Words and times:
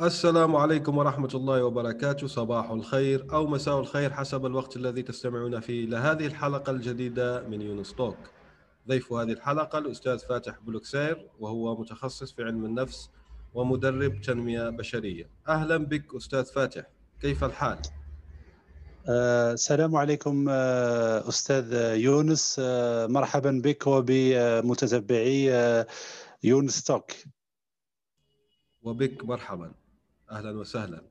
السلام 0.00 0.56
عليكم 0.56 0.98
ورحمة 0.98 1.28
الله 1.34 1.64
وبركاته. 1.64 2.26
صباح 2.26 2.70
الخير 2.70 3.26
أو 3.32 3.46
مساء 3.46 3.80
الخير 3.80 4.12
حسب 4.12 4.46
الوقت 4.46 4.76
الذي 4.76 5.02
تستمعون 5.02 5.60
فيه 5.60 5.84
إلى 5.84 5.96
هذه 5.96 6.26
الحلقة 6.26 6.70
الجديدة 6.70 7.48
من 7.48 7.62
يونس 7.62 7.94
توك. 7.94 8.16
ضيف 8.88 9.12
هذه 9.12 9.32
الحلقة 9.32 9.78
الأستاذ 9.78 10.18
فاتح 10.18 10.58
بولكساير 10.58 11.28
وهو 11.38 11.80
متخصص 11.80 12.32
في 12.32 12.42
علم 12.42 12.64
النفس 12.64 13.10
ومدرب 13.54 14.20
تنمية 14.20 14.68
بشرية. 14.68 15.30
أهلا 15.48 15.76
بك 15.76 16.14
أستاذ 16.14 16.44
فاتح 16.44 16.82
كيف 17.20 17.44
الحال؟ 17.44 17.78
آه، 19.08 19.52
السلام 19.52 19.96
عليكم 19.96 20.46
آه، 20.48 21.28
أستاذ 21.28 21.72
يونس. 21.96 22.56
آه، 22.64 23.06
مرحبا 23.06 23.60
بك 23.64 23.86
وبمتتبعي 23.86 25.52
يونس 26.44 26.84
توك. 26.84 27.10
وبك 28.82 29.24
مرحبا. 29.24 29.81
أهلا 30.32 30.58
وسهلا. 30.58 31.02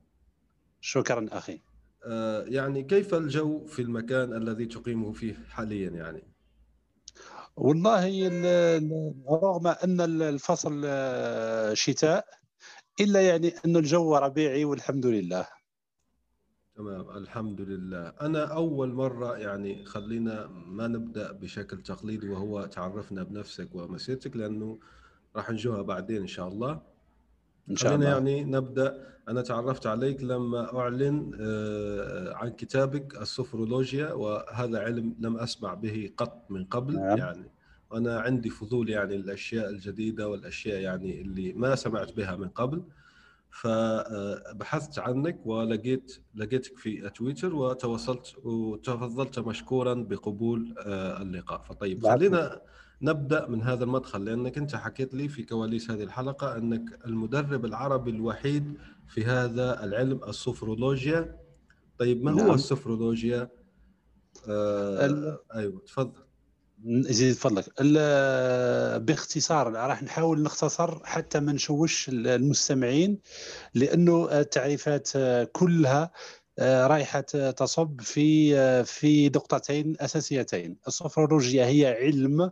شكرا 0.80 1.26
أخي. 1.32 1.60
آه 2.04 2.42
يعني 2.42 2.82
كيف 2.82 3.14
الجو 3.14 3.66
في 3.66 3.82
المكان 3.82 4.32
الذي 4.32 4.66
تقيمه 4.66 5.12
فيه 5.12 5.34
حاليا 5.48 5.90
يعني؟ 5.90 6.22
والله 7.56 8.28
رغم 9.30 9.66
أن 9.66 10.00
الفصل 10.22 10.82
آه، 10.84 11.74
شتاء 11.74 12.26
إلا 13.00 13.20
يعني 13.28 13.54
انه 13.64 13.78
الجو 13.78 14.16
ربيعي 14.16 14.64
والحمد 14.64 15.06
لله. 15.06 15.48
تمام 16.74 17.10
الحمد 17.10 17.60
لله. 17.60 18.08
أنا 18.08 18.44
أول 18.44 18.92
مرة 18.92 19.36
يعني 19.36 19.84
خلينا 19.84 20.46
ما 20.46 20.86
نبدأ 20.86 21.32
بشكل 21.32 21.82
تقليدي 21.82 22.28
وهو 22.28 22.66
تعرفنا 22.66 23.22
بنفسك 23.22 23.74
ومسيرتك 23.74 24.36
لأنه 24.36 24.78
راح 25.36 25.50
نجوها 25.50 25.82
بعدين 25.82 26.20
إن 26.20 26.26
شاء 26.26 26.48
الله. 26.48 26.91
إن 27.70 27.76
شاء 27.76 27.94
الله. 27.94 28.08
يعني 28.08 28.44
نبدأ. 28.44 29.12
أنا 29.28 29.42
تعرفت 29.42 29.86
عليك 29.86 30.22
لما 30.22 30.78
أعلن 30.78 31.30
آه، 31.40 32.34
عن 32.34 32.50
كتابك 32.50 33.22
السفرولوجيا 33.22 34.12
وهذا 34.12 34.78
علم 34.78 35.14
لم 35.18 35.36
أسمع 35.36 35.74
به 35.74 36.10
قط 36.16 36.44
من 36.50 36.64
قبل. 36.64 36.94
نعم. 36.96 37.18
يعني 37.18 37.50
وأنا 37.90 38.20
عندي 38.20 38.50
فضول 38.50 38.90
يعني 38.90 39.16
الأشياء 39.16 39.68
الجديدة 39.70 40.28
والأشياء 40.28 40.80
يعني 40.80 41.20
اللي 41.20 41.52
ما 41.52 41.74
سمعت 41.74 42.12
بها 42.16 42.36
من 42.36 42.48
قبل. 42.48 42.82
فبحثت 43.50 44.98
عنك 44.98 45.46
ولقيت 45.46 46.18
لقيتك 46.34 46.78
في 46.78 47.10
تويتر 47.10 47.54
وتواصلت 47.54 48.34
وتفضلت 48.44 49.38
مشكورا 49.38 49.94
بقبول 49.94 50.74
آه، 50.78 51.22
اللقاء. 51.22 51.62
فطيب 51.62 52.06
خلينا 52.06 52.60
نبدأ 53.02 53.48
من 53.48 53.62
هذا 53.62 53.84
المدخل 53.84 54.24
لأنك 54.24 54.58
أنت 54.58 54.76
حكيت 54.76 55.14
لي 55.14 55.28
في 55.28 55.42
كواليس 55.42 55.90
هذه 55.90 56.02
الحلقة 56.02 56.56
أنك 56.56 56.98
المدرب 57.06 57.64
العربي 57.64 58.10
الوحيد 58.10 58.74
في 59.08 59.24
هذا 59.24 59.84
العلم 59.84 60.20
السفرولوجيا 60.28 61.36
طيب 61.98 62.24
ما 62.24 62.32
نعم. 62.32 62.46
هو 62.46 62.54
السفرولوجيا؟ 62.54 63.48
آه 64.48 65.06
ال... 65.06 65.38
أيوه 65.54 65.80
تفضل 65.86 66.22
زيد 66.86 67.34
فضلك 67.34 67.82
باختصار 69.02 69.72
راح 69.72 70.02
نحاول 70.02 70.42
نختصر 70.42 71.04
حتى 71.04 71.40
ما 71.40 71.52
نشوش 71.52 72.08
المستمعين 72.08 73.18
لأنه 73.74 74.40
التعريفات 74.40 75.08
كلها 75.52 76.12
آه، 76.58 76.86
رايحه 76.86 77.20
تصب 77.50 78.00
في 78.00 78.56
آه، 78.58 78.82
في 78.82 79.28
نقطتين 79.28 79.96
أساسيتين. 80.00 80.76
السفرولوجيا 80.88 81.66
هي 81.66 81.86
علم 81.86 82.50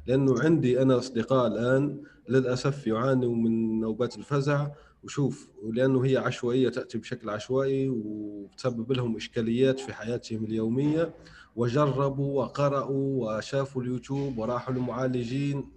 لأنه 0.06 0.42
عندي 0.42 0.82
أنا 0.82 0.98
أصدقاء 0.98 1.46
الآن 1.46 2.02
للأسف 2.28 2.86
يعانوا 2.86 3.34
من 3.34 3.80
نوبات 3.80 4.18
الفزع 4.18 4.68
وشوف 5.04 5.48
ولأنه 5.62 6.04
هي 6.04 6.16
عشوائية 6.16 6.68
تأتي 6.68 6.98
بشكل 6.98 7.30
عشوائي 7.30 7.88
وتسبب 7.88 8.92
لهم 8.92 9.16
إشكاليات 9.16 9.80
في 9.80 9.92
حياتهم 9.92 10.44
اليومية. 10.44 11.14
وجربوا 11.56 12.42
وقرأوا 12.42 13.36
وشافوا 13.36 13.82
اليوتيوب 13.82 14.38
وراحوا 14.38 14.74
لمعالجين 14.74 15.70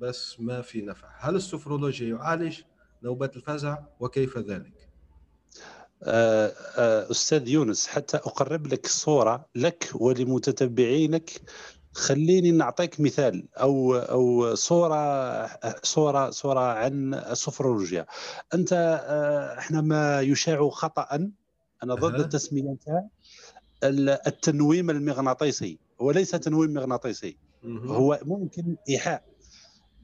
بس 0.00 0.40
ما 0.40 0.62
في 0.62 0.82
نفع. 0.82 1.08
هل 1.18 1.36
السفرولوجيا 1.36 2.08
يعالج 2.08 2.60
نوبات 3.02 3.36
الفزع؟ 3.36 3.78
وكيف 4.00 4.38
ذلك؟ 4.38 4.90
آه، 6.02 6.52
آه، 6.76 7.10
أستاذ 7.10 7.48
يونس 7.48 7.86
حتى 7.86 8.16
أقرب 8.16 8.66
لك 8.66 8.84
الصورة 8.84 9.46
لك 9.54 9.90
ولمتتبعينك 9.94 11.30
خليني 11.92 12.50
نعطيك 12.50 13.00
مثال 13.00 13.48
أو 13.56 13.96
أو 13.96 14.54
صورة 14.54 15.46
صورة 15.82 16.30
صورة 16.30 16.60
عن 16.60 17.14
السفرولوجيا 17.14 18.06
أنت 18.54 18.72
آه، 19.06 19.58
إحنا 19.58 19.80
ما 19.80 20.20
يشاع 20.20 20.68
خطأ 20.68 21.30
أنا 21.82 21.94
ضد 21.94 22.20
التسمية 22.20 22.62
نتاع 22.62 23.08
التنويم 24.26 24.90
المغناطيسي 24.90 25.78
وليس 25.98 26.30
تنويم 26.30 26.72
مغناطيسي. 26.72 27.36
هو 27.90 28.18
ممكن 28.24 28.76
إيحاء. 28.88 29.24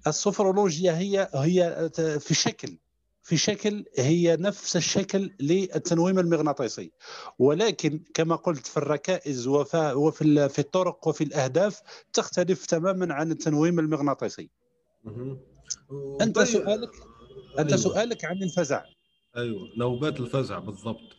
السفرولوجيا 0.07 0.93
هي 0.99 1.29
هي 1.35 1.91
في 2.21 2.35
شكل. 2.35 2.79
في 3.27 3.37
شكل 3.37 3.85
هي 3.99 4.37
نفس 4.37 4.77
الشكل 4.77 5.31
للتنويم 5.41 6.19
المغناطيسي. 6.19 6.93
ولكن 7.39 8.01
كما 8.15 8.37
قلت 8.37 8.67
في 8.67 8.77
الركائز 8.77 9.47
وفي 9.47 10.49
في 10.49 10.59
الطرق 10.59 11.09
وفي 11.09 11.25
الأهداف 11.25 11.81
تختلف 12.13 12.67
تماما 12.67 13.15
عن 13.15 13.31
التنويم 13.31 13.79
المغناطيسي. 13.79 14.51
أنت 16.21 16.37
طيب. 16.37 16.45
سؤالك 16.47 16.91
أنت 17.59 17.69
أيوة. 17.73 17.83
سؤالك 17.83 18.25
عن 18.25 18.43
الفزع. 18.43 18.85
أيوه 19.37 19.61
نوبات 19.79 20.21
الفزع 20.21 20.59
بالضبط. 20.59 21.17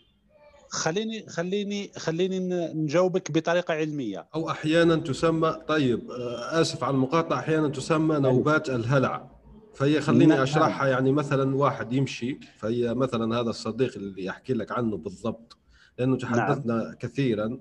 خليني 0.69 1.29
خليني 1.29 1.91
خليني 1.97 2.39
نجاوبك 2.73 3.31
بطريقة 3.31 3.73
علمية. 3.73 4.27
أو 4.35 4.49
أحيانا 4.49 4.95
تسمى 4.95 5.57
طيب 5.67 6.11
آه، 6.11 6.61
آسف 6.61 6.83
على 6.83 6.93
المقاطعة 6.93 7.39
أحيانا 7.39 7.69
تسمى 7.69 8.15
أيوة. 8.15 8.19
نوبات 8.19 8.69
الهلع. 8.69 9.36
فهي 9.77 10.01
خليني 10.01 10.25
نعم. 10.25 10.41
أشرحها. 10.41 10.87
يعني 10.87 11.11
مثلا 11.11 11.55
واحد 11.55 11.93
يمشي 11.93 12.39
فهي 12.57 12.93
مثلا 12.93 13.39
هذا 13.39 13.49
الصديق 13.49 13.95
اللي 13.95 14.25
يحكي 14.25 14.53
لك 14.53 14.71
عنه 14.71 14.97
بالضبط 14.97 15.57
لأنه 15.97 16.17
تحدثنا 16.17 16.83
نعم. 16.83 16.93
كثيرا 16.93 17.59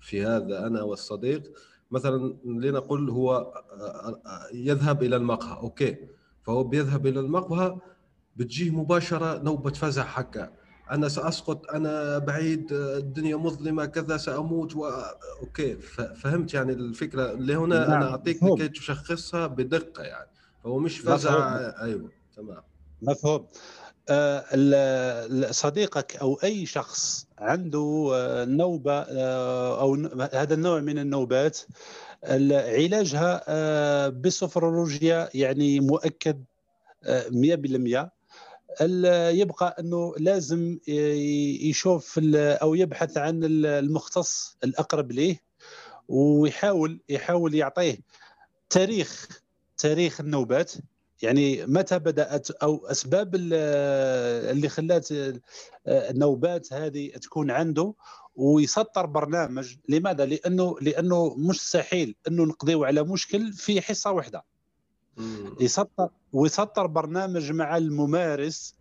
في 0.00 0.24
هذا 0.24 0.66
أنا 0.66 0.82
والصديق. 0.82 1.42
مثلا 1.90 2.36
لنقل 2.44 3.10
هو 3.10 3.32
آه، 3.32 4.20
آه، 4.26 4.46
يذهب 4.54 5.02
إلى 5.02 5.16
المقهى 5.16 5.60
أوكي. 5.60 5.96
فهو 6.42 6.64
بيذهب 6.64 7.06
إلى 7.06 7.20
المقهى 7.20 7.78
بتجيه 8.36 8.70
مباشرة 8.70 9.42
نوبه 9.42 9.70
فزع 9.70 10.04
حكا. 10.04 10.50
أنا 10.90 11.08
سأسقط 11.08 11.70
أنا 11.70 12.18
بعيد 12.18 12.72
الدنيا 12.72 13.36
مظلمة 13.36 13.84
كذا 13.84 14.16
سأموت 14.16 14.76
و... 14.76 14.86
أوكي. 15.42 15.76
فهمت 16.22 16.54
يعني 16.54 16.72
الفكرة؟ 16.72 17.32
اللي 17.32 17.56
هنا 17.56 17.78
نعم. 17.78 17.90
أنا 17.90 18.10
اعطيك 18.10 18.42
لكي 18.42 18.68
تشخصها 18.68 19.46
بدقة 19.46 20.02
يعني. 20.02 20.27
فهو 20.64 20.78
مش 20.78 20.98
فزع 20.98 21.58
أيوه 21.82 22.10
تمام. 22.36 22.62
مفهوم. 23.02 23.46
آه 24.10 25.50
صديقك 25.50 26.16
أو 26.16 26.34
أي 26.44 26.66
شخص 26.66 27.26
عنده 27.38 28.10
آه، 28.14 28.44
نوبة 28.44 28.92
آه، 28.92 29.80
أو 29.80 29.94
هذا 30.32 30.54
النوع 30.54 30.80
من 30.80 30.98
النوبات 30.98 31.58
علاجها 32.24 34.08
بالسفرولوجيا 34.08 35.28
يعني 35.34 35.80
مؤكد 35.80 36.44
100% 37.30 38.10
يبقى 39.30 39.76
أنه 39.80 40.14
لازم 40.18 40.78
يشوف 41.62 42.20
أو 42.36 42.74
يبحث 42.74 43.18
عن 43.18 43.40
المختص 43.44 44.56
الأقرب 44.64 45.12
ليه 45.12 45.40
ويحاول 46.08 47.00
يحاول 47.08 47.54
يعطيه 47.54 47.98
تاريخ 48.70 49.28
تاريخ 49.78 50.20
النوبات. 50.20 50.72
يعني 51.22 51.66
متى 51.66 51.98
بدأت 51.98 52.50
أو 52.50 52.86
أسباب 52.86 53.34
اللي 53.34 54.68
خلات 54.68 55.08
النوبات 55.86 56.72
هذه 56.72 57.10
تكون 57.10 57.50
عنده 57.50 57.94
ويسطر 58.36 59.06
برنامج. 59.06 59.76
لماذا؟ 59.88 60.26
لأنه 60.26 60.76
لأنه 60.80 61.34
مستحيل 61.36 62.14
أنه 62.28 62.44
نقضيو 62.44 62.84
على 62.84 63.02
مشكل 63.02 63.52
في 63.52 63.80
حصة 63.80 64.12
واحدة 64.12 64.44
يسطر 65.60 66.08
ويسطر 66.32 66.86
برنامج 66.86 67.52
مع 67.52 67.76
الممارس 67.76 68.74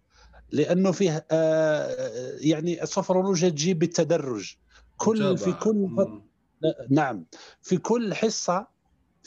لأنه 0.51 0.91
فيه 0.91 1.25
آه 1.31 2.37
يعني 2.39 2.83
السفرولوجيا 2.83 3.49
تجي 3.49 3.73
بالتدرج. 3.73 4.55
كل 4.97 5.37
في 5.37 5.51
كل 5.51 5.89
نعم. 6.89 7.25
في 7.61 7.77
كل 7.77 8.13
حصة 8.13 8.67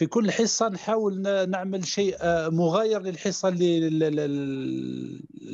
في 0.01 0.07
كل 0.07 0.31
حصة 0.31 0.69
نحاول 0.69 1.23
نعمل 1.51 1.87
شيء 1.87 2.17
آه، 2.21 2.49
مغاير 2.49 3.03
للحصة 3.03 3.49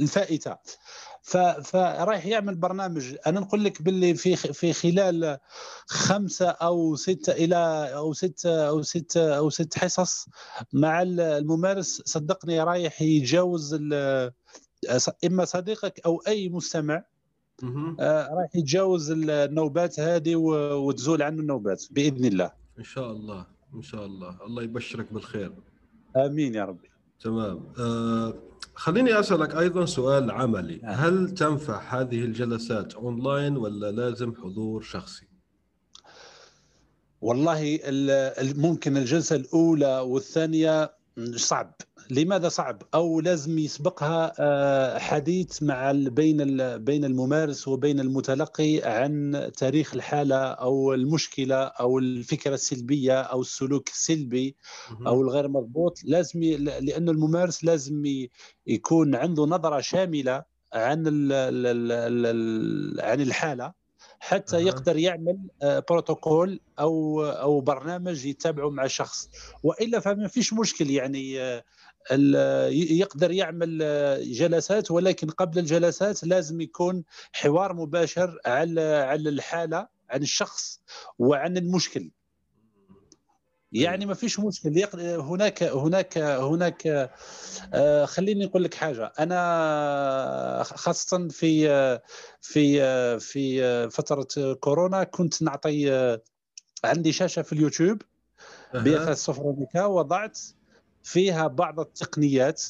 الفائتة. 0.01 0.57
فرايح 1.23 2.27
يعمل 2.27 2.55
برنامج. 2.55 3.15
أنا 3.27 3.41
نقول 3.41 3.65
لك 3.65 3.83
باللي 3.83 4.15
في 4.15 4.37
في 4.37 4.73
خلال 4.73 5.39
خمسة 5.87 6.49
أو 6.49 6.97
ستة 6.97 7.33
إلى 7.33 7.91
أو 7.95 8.13
ستة 8.13 8.69
أو 8.69 8.83
ستة 8.83 9.37
أو 9.37 9.51
ست 9.51 9.79
حصص 9.79 10.29
مع 10.73 11.03
الممارس 11.03 12.03
صدقني 12.05 12.63
رايح 12.63 13.03
يتجاوز 13.03 13.75
إما 15.25 15.45
صديقك 15.45 16.01
أو 16.07 16.23
أي 16.29 16.49
مستمع 16.49 17.05
آه، 18.01 18.29
رايح 18.35 18.57
يتجاوز 18.57 19.11
النوبات 19.11 20.01
هذه 20.01 20.37
وتزول 20.37 21.23
عنه 21.23 21.41
النوبات 21.41 21.85
بإذن 21.91 22.25
الله. 22.25 22.53
إن 22.79 22.85
شاء 22.85 23.11
الله. 23.11 23.56
إن 23.77 23.83
شاء 23.83 24.07
الله. 24.07 24.39
الله 24.47 24.63
يبشرك 24.63 25.13
بالخير. 25.13 25.53
آمين 26.17 26.55
يا 26.55 26.65
ربي. 26.65 26.91
تمام. 27.21 27.73
آه 27.79 28.35
خليني 28.75 29.21
أسألك 29.21 29.57
أيضا 29.57 29.87
سؤال 29.87 30.31
عملي. 30.31 30.81
آه. 30.85 30.87
هل 30.87 31.31
تنفع 31.31 32.01
هذه 32.01 32.25
الجلسات 32.25 32.95
أونلاين 32.95 33.57
ولا 33.57 33.93
لازم 33.93 34.35
حضور 34.35 34.83
شخصي؟ 34.83 35.27
والله 37.21 37.79
ممكن 38.57 38.97
الجلسة 38.97 39.37
الأولى 39.37 40.01
والثانية 40.01 40.93
صعب. 41.37 41.75
لماذا 42.11 42.49
صعب 42.49 42.83
أو 42.95 43.21
لازم 43.21 43.59
يسبقها 43.59 44.33
آه، 44.39 44.99
حديث 44.99 45.63
مع 45.63 45.93
بين 45.93 46.37
بين 46.79 47.05
الممارس 47.05 47.69
وبين 47.69 48.01
المتلقي 48.01 48.81
عن 48.85 49.51
تاريخ 49.57 49.95
الحالة 49.95 50.37
أو 50.37 50.95
المشكلة 50.95 51.57
أو 51.57 51.99
الفكرة 51.99 52.55
السلبية 52.55 53.21
أو 53.21 53.41
السلوك 53.41 53.89
السلبي 53.89 54.57
أو 55.07 55.23
الغير 55.23 55.49
مضبوط. 55.49 55.99
لازم 56.05 56.41
لأنه 56.81 57.13
الممارس 57.13 57.65
لازم 57.65 58.27
يكون 58.67 59.15
عنده 59.15 59.45
نظرة 59.45 59.81
شاملة 59.81 60.45
عن 60.73 61.07
عن 63.01 63.21
الحالة 63.21 63.73
حتى 64.21 64.57
يقدر 64.57 64.97
يعمل 64.97 65.39
بروتوكول 65.63 66.61
آه، 66.79 66.83
أو 66.83 67.25
أو 67.25 67.61
برنامج 67.61 68.27
يتبعه 68.27 68.71
مع 68.71 68.85
الشخص 68.85 69.29
وإلا 69.63 70.01
فما 70.01 70.29
فيش 70.29 70.53
مشكل 70.53 70.91
يعني 70.91 71.41
آه، 71.41 71.65
يقدر 72.71 73.31
يعمل 73.31 73.79
آه، 73.83 74.19
جلسات 74.23 74.91
ولكن 74.91 75.31
قبل 75.31 75.59
الجلسات 75.59 76.25
لازم 76.25 76.61
يكون 76.61 77.05
حوار 77.33 77.73
مباشر 77.73 78.39
على 78.47 78.81
على 78.81 79.29
الحالة 79.29 79.89
عن 80.11 80.23
الشخص 80.23 80.81
وعن 81.19 81.57
المشكل. 81.57 82.11
يعني 83.73 84.07
ما 84.07 84.15
فيش 84.15 84.41
مشكل. 84.41 84.69
هناك 85.03 85.63
هناك 85.63 86.19
هناك 86.19 87.11
آه، 87.75 88.05
خليني 88.05 88.45
نقول 88.45 88.65
لك 88.65 88.75
حاجة. 88.75 89.13
أنا 89.19 90.63
خاصة 90.63 91.29
في 91.29 91.69
في 92.41 92.81
في 93.21 93.91
فترة 93.91 94.55
كورونا 94.55 95.05
كنت 95.05 95.43
نعطي 95.43 96.19
عندي 96.85 97.13
شاشة 97.13 97.43
في 97.43 97.53
اليوتيوب. 97.53 98.03
بي 98.75 99.13
اس 99.13 99.29
وضعت 99.77 100.39
فيها 101.07 101.47
بعض 101.47 101.81
التقنيات 101.81 102.63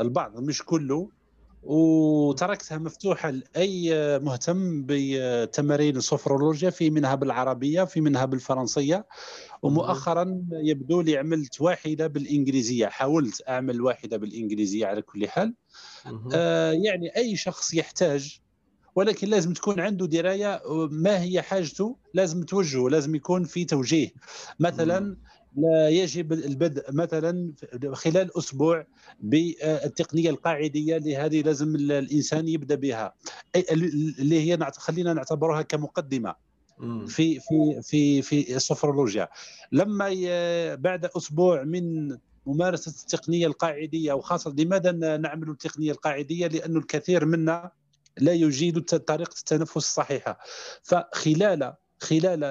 البعض 0.00 0.40
مش 0.40 0.62
كله 0.64 1.10
وتركتها 1.62 2.78
مفتوحة 2.78 3.30
لأي 3.30 3.90
مهتم 4.18 4.84
بتمارين 4.86 5.96
السفرولوجيا 5.96 6.70
في 6.70 6.90
منها 6.90 7.14
بالعربية 7.14 7.84
في 7.84 8.00
منها 8.00 8.24
بالفرنسية. 8.24 9.06
ومؤخرا 9.62 10.42
يبدو 10.52 11.00
لي 11.00 11.18
عملت 11.18 11.60
واحدة 11.60 12.06
بالإنجليزية 12.06 12.86
حاولت 12.86 13.42
أعمل 13.48 13.80
واحدة 13.80 14.16
بالإنجليزية 14.16 14.86
على 14.86 15.02
كل 15.02 15.28
حال. 15.28 15.54
آه 16.34 16.72
يعني 16.72 17.16
أي 17.16 17.36
شخص 17.36 17.74
يحتاج 17.74 18.40
ولكن 18.94 19.28
لازم 19.28 19.52
تكون 19.52 19.80
عنده 19.80 20.06
دراية 20.06 20.62
ما 20.90 21.22
هي 21.22 21.42
حاجته 21.42 21.96
لازم 22.14 22.42
توجهه 22.42 22.88
لازم 22.88 23.14
يكون 23.14 23.44
في 23.44 23.64
توجيه. 23.64 24.08
مثلا 24.60 25.00
لا 25.00 25.16
يجب 25.88 26.32
البدء 26.32 26.92
مثلا 26.92 27.52
خلال 27.92 28.38
أسبوع 28.38 28.86
بالتقنية 29.20 30.30
القاعدية 30.30 30.96
اللي 30.96 31.16
هذه 31.16 31.42
لازم 31.42 31.74
الإنسان 31.76 32.48
يبدأ 32.48 32.74
بها. 32.74 33.14
اللي 33.70 34.40
هي 34.52 34.58
خلينا 34.76 35.12
نعتبرها 35.12 35.62
كمقدمة 35.62 36.34
في 37.06 37.40
في 37.40 37.82
في 37.82 38.22
في 38.22 38.56
السفرولوجيا. 38.56 39.28
لما 39.72 40.08
بعد 40.74 41.04
أسبوع 41.16 41.62
من 41.62 42.16
ممارسة 42.46 42.90
التقنية 43.02 43.46
القاعدية 43.46 44.12
وخاصة 44.12 44.54
لماذا 44.58 44.92
نعمل 45.16 45.50
التقنية 45.50 45.92
القاعدية؟ 45.92 46.46
لأنه 46.46 46.78
الكثير 46.78 47.24
منا 47.24 47.70
لا 48.18 48.32
يجيد 48.32 48.80
طريقة 48.80 49.34
التنفس 49.38 49.76
الصحيحة. 49.76 50.38
فخلال 50.82 51.74
خلال 52.00 52.44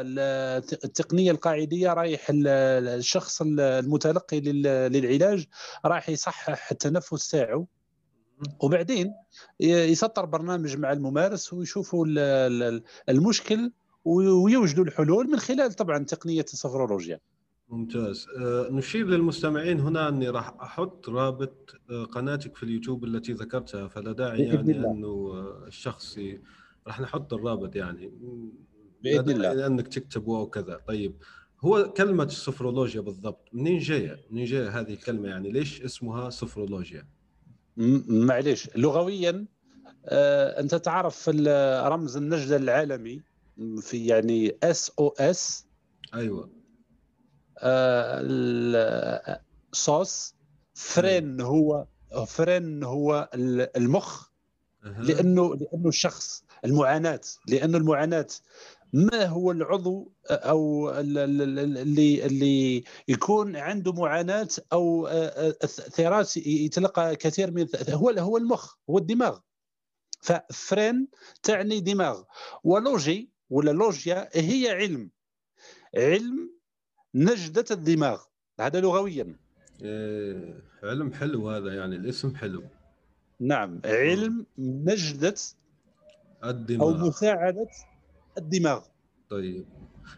التقنية 0.83 1.31
القاعدية 1.31 1.93
رايح 1.93 2.27
الشخص 2.29 3.41
المتلقي 3.41 4.39
للعلاج 4.39 5.45
راح 5.85 6.09
يصحح 6.09 6.71
التنفس 6.71 7.29
تاعو. 7.29 7.67
وبعدين 8.59 9.13
يسطر 9.59 10.25
برنامج 10.25 10.77
مع 10.77 10.91
الممارس 10.91 11.53
ويشوفوا 11.53 12.05
المشكل 13.09 13.71
ويوجدوا 14.05 14.83
الحلول 14.83 15.27
من 15.27 15.39
خلال 15.39 15.73
طبعا 15.73 16.03
تقنية 16.03 16.41
السفرولوجيا. 16.53 17.19
ممتاز. 17.69 18.27
أه 18.37 18.67
نشير 18.71 19.07
للمستمعين 19.07 19.79
هنا 19.79 20.09
أني 20.09 20.29
راح 20.29 20.53
أحط 20.61 21.09
رابط 21.09 21.75
أه 21.89 22.03
قناتك 22.03 22.55
في 22.55 22.63
اليوتيوب 22.63 23.03
التي 23.03 23.33
ذكرتها 23.33 23.87
فلا 23.87 24.11
داعي 24.11 24.43
يعني. 24.43 24.77
أنه 24.77 25.07
آه، 25.07 25.63
الشخص 25.67 26.19
راح 26.87 27.01
نحط 27.01 27.33
الرابط 27.33 27.75
يعني. 27.75 28.11
بإذن 29.05 29.31
الله. 29.31 29.53
لانك 29.53 29.87
تكتبه 29.87 30.37
أو 30.37 30.49
كذا. 30.49 30.79
طيب 30.87 31.15
هو 31.65 31.93
كلمة 31.93 32.23
السفرولوجيا 32.23 33.01
بالضبط 33.01 33.49
منين 33.53 33.79
جاية؟ 33.79 34.19
منين 34.31 34.45
جاية 34.45 34.79
هذه 34.79 34.93
الكلمة 34.93 35.29
يعني؟ 35.29 35.51
ليش 35.51 35.81
اسمها 35.81 36.29
سفرولوجيا؟ 36.29 37.07
معليش. 38.07 38.69
لغويا 38.75 39.45
آه 40.05 40.59
أنت 40.59 40.75
تعرف 40.75 41.29
رمز 41.87 42.17
النجدة 42.17 42.55
العالمي 42.55 43.21
في 43.81 44.05
يعني 44.05 44.57
SOS 44.63 45.65
أيوه. 46.13 46.49
آه 47.59 49.41
sos 49.71 50.35
phren 50.73 51.41
هو 51.41 51.85
phren 52.27 52.83
هو 52.83 53.29
المخ. 53.35 54.35
لأنه 54.85 55.55
لأنه 55.55 55.89
الشخص 55.89 56.43
المعاناة. 56.65 57.21
لأنه 57.47 57.77
المعاناة 57.77 58.27
ما 58.95 59.25
هو 59.25 59.51
العضو 59.51 60.11
أو 60.29 60.89
اللي 60.89 62.25
اللي 62.25 62.83
يكون 63.07 63.55
عنده 63.55 63.93
معاناة 63.93 64.47
أو 64.73 65.09
ثيرات 65.67 66.37
يتلقى 66.37 67.15
كثير 67.15 67.51
من 67.51 67.67
هو 67.89 68.09
هو 68.09 68.37
المخ 68.37 68.75
هو 68.89 68.97
الدماغ. 68.97 69.39
ففرين 70.21 71.07
تعني 71.43 71.79
دماغ. 71.79 72.23
ولوجي 72.63 73.29
ولا 73.49 73.71
لوجيا 73.71 74.29
هي 74.33 74.69
علم. 74.69 75.09
علم 75.95 76.49
نجدة 77.15 77.65
الدماغ. 77.71 78.21
هذا 78.59 78.79
لغويا. 78.79 79.35
إيه 79.81 80.63
علم 80.83 81.13
حلو 81.13 81.49
هذا 81.49 81.75
يعني 81.75 81.95
الاسم 81.95 82.35
حلو. 82.35 82.63
نعم 83.39 83.81
علم 83.85 84.45
نجدة 84.57 85.35
الدماغ. 86.43 86.87
أو 86.87 87.07
مساعدة 87.07 87.67
الدماغ. 88.37 88.81
طيب. 89.29 89.65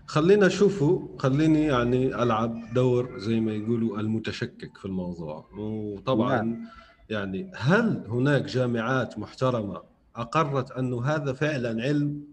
خلينا 0.06 0.48
نشوفه. 0.48 1.16
خليني 1.20 1.66
يعني 1.66 2.24
ألعب 2.24 2.74
دور 2.74 3.20
زي 3.20 3.40
ما 3.40 3.54
يقولوا 3.54 4.00
المتشكك 4.00 4.78
في 4.78 4.86
الموضوع. 4.86 5.50
وطبعا 5.58 6.42
نعم. 6.42 6.68
يعني 7.10 7.52
هل 7.56 8.04
هناك 8.08 8.42
جامعات 8.42 9.20
محترمة 9.20 9.82
أقرت 10.16 10.72
انه 10.72 11.06
هذا 11.06 11.34
فعلا 11.34 11.84
علم؟ 11.84 12.24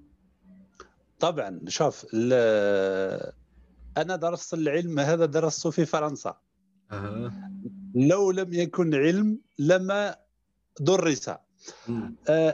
طبعا. 1.21 1.61
شوف 1.69 2.07
أنا 3.97 4.17
درست 4.17 4.55
العلم 4.55 4.99
هذا 4.99 5.27
درسته 5.27 5.71
في 5.71 5.85
فرنسا. 5.85 6.37
أه. 6.93 7.33
لو 7.95 8.31
لم 8.31 8.53
يكن 8.53 8.95
علم 8.95 9.39
لما 9.59 10.17
درس. 10.81 11.31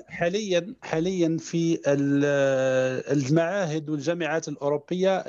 حاليا 0.09 0.75
حاليا 0.83 1.37
في 1.41 1.81
المعاهد 3.13 3.91
والجامعات 3.91 4.49
الأوروبية 4.49 5.25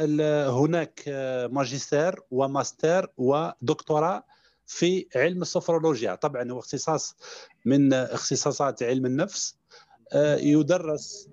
هناك 0.49 1.03
آه، 1.07 1.47
ماجستير 1.47 2.19
وماستر 2.31 3.11
ودكتوراه 3.17 4.23
في 4.65 5.07
علم 5.15 5.41
السفرولوجيا. 5.41 6.15
طبعا 6.15 6.51
هو 6.51 6.59
اختصاص 6.59 7.15
من 7.65 7.93
اختصاصات 7.93 8.83
علم 8.83 9.05
النفس 9.05 9.55
آه، 10.13 10.35
يدرس 10.35 11.29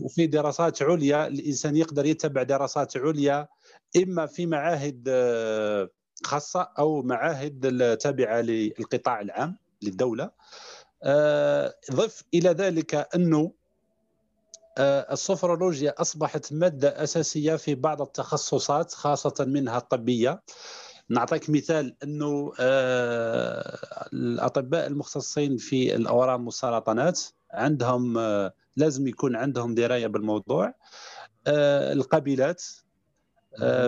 وفي 0.00 0.26
دراسات 0.26 0.82
عليا. 0.82 1.26
الإنسان 1.26 1.76
يقدر 1.76 2.06
يتبع 2.06 2.42
دراسات 2.42 2.96
عليا 2.96 3.48
إما 3.96 4.26
في 4.26 4.46
معاهد 4.46 5.08
خاصة 6.24 6.68
أو 6.78 7.02
معاهد 7.02 7.96
تابعة 8.00 8.40
للقطاع 8.40 9.20
العام 9.20 9.56
للدولة. 9.82 10.24
آه، 10.24 10.30
ضف 11.92 12.24
إلى 12.34 12.50
ذلك 12.50 13.08
أنه 13.14 13.52
آه، 14.78 15.12
السفرولوجيا 15.12 15.94
أصبحت 15.98 16.52
مادة 16.52 17.02
أساسية 17.02 17.56
في 17.56 17.74
بعض 17.74 18.02
التخصصات 18.02 18.92
خاصة 18.92 19.44
منها 19.48 19.78
الطبية. 19.78 20.42
نعطيك 21.08 21.50
مثال 21.50 21.96
أنه 22.02 22.52
آه، 22.60 23.78
الأطباء 24.12 24.86
المختصين 24.86 25.56
في 25.56 25.94
الأورام 25.96 26.46
والسرطانات 26.46 27.20
عندهم 27.50 28.18
لازم 28.76 29.06
يكون 29.06 29.36
عندهم 29.36 29.74
دراية 29.74 30.06
بالموضوع. 30.06 30.74
القبيلات 31.46 32.62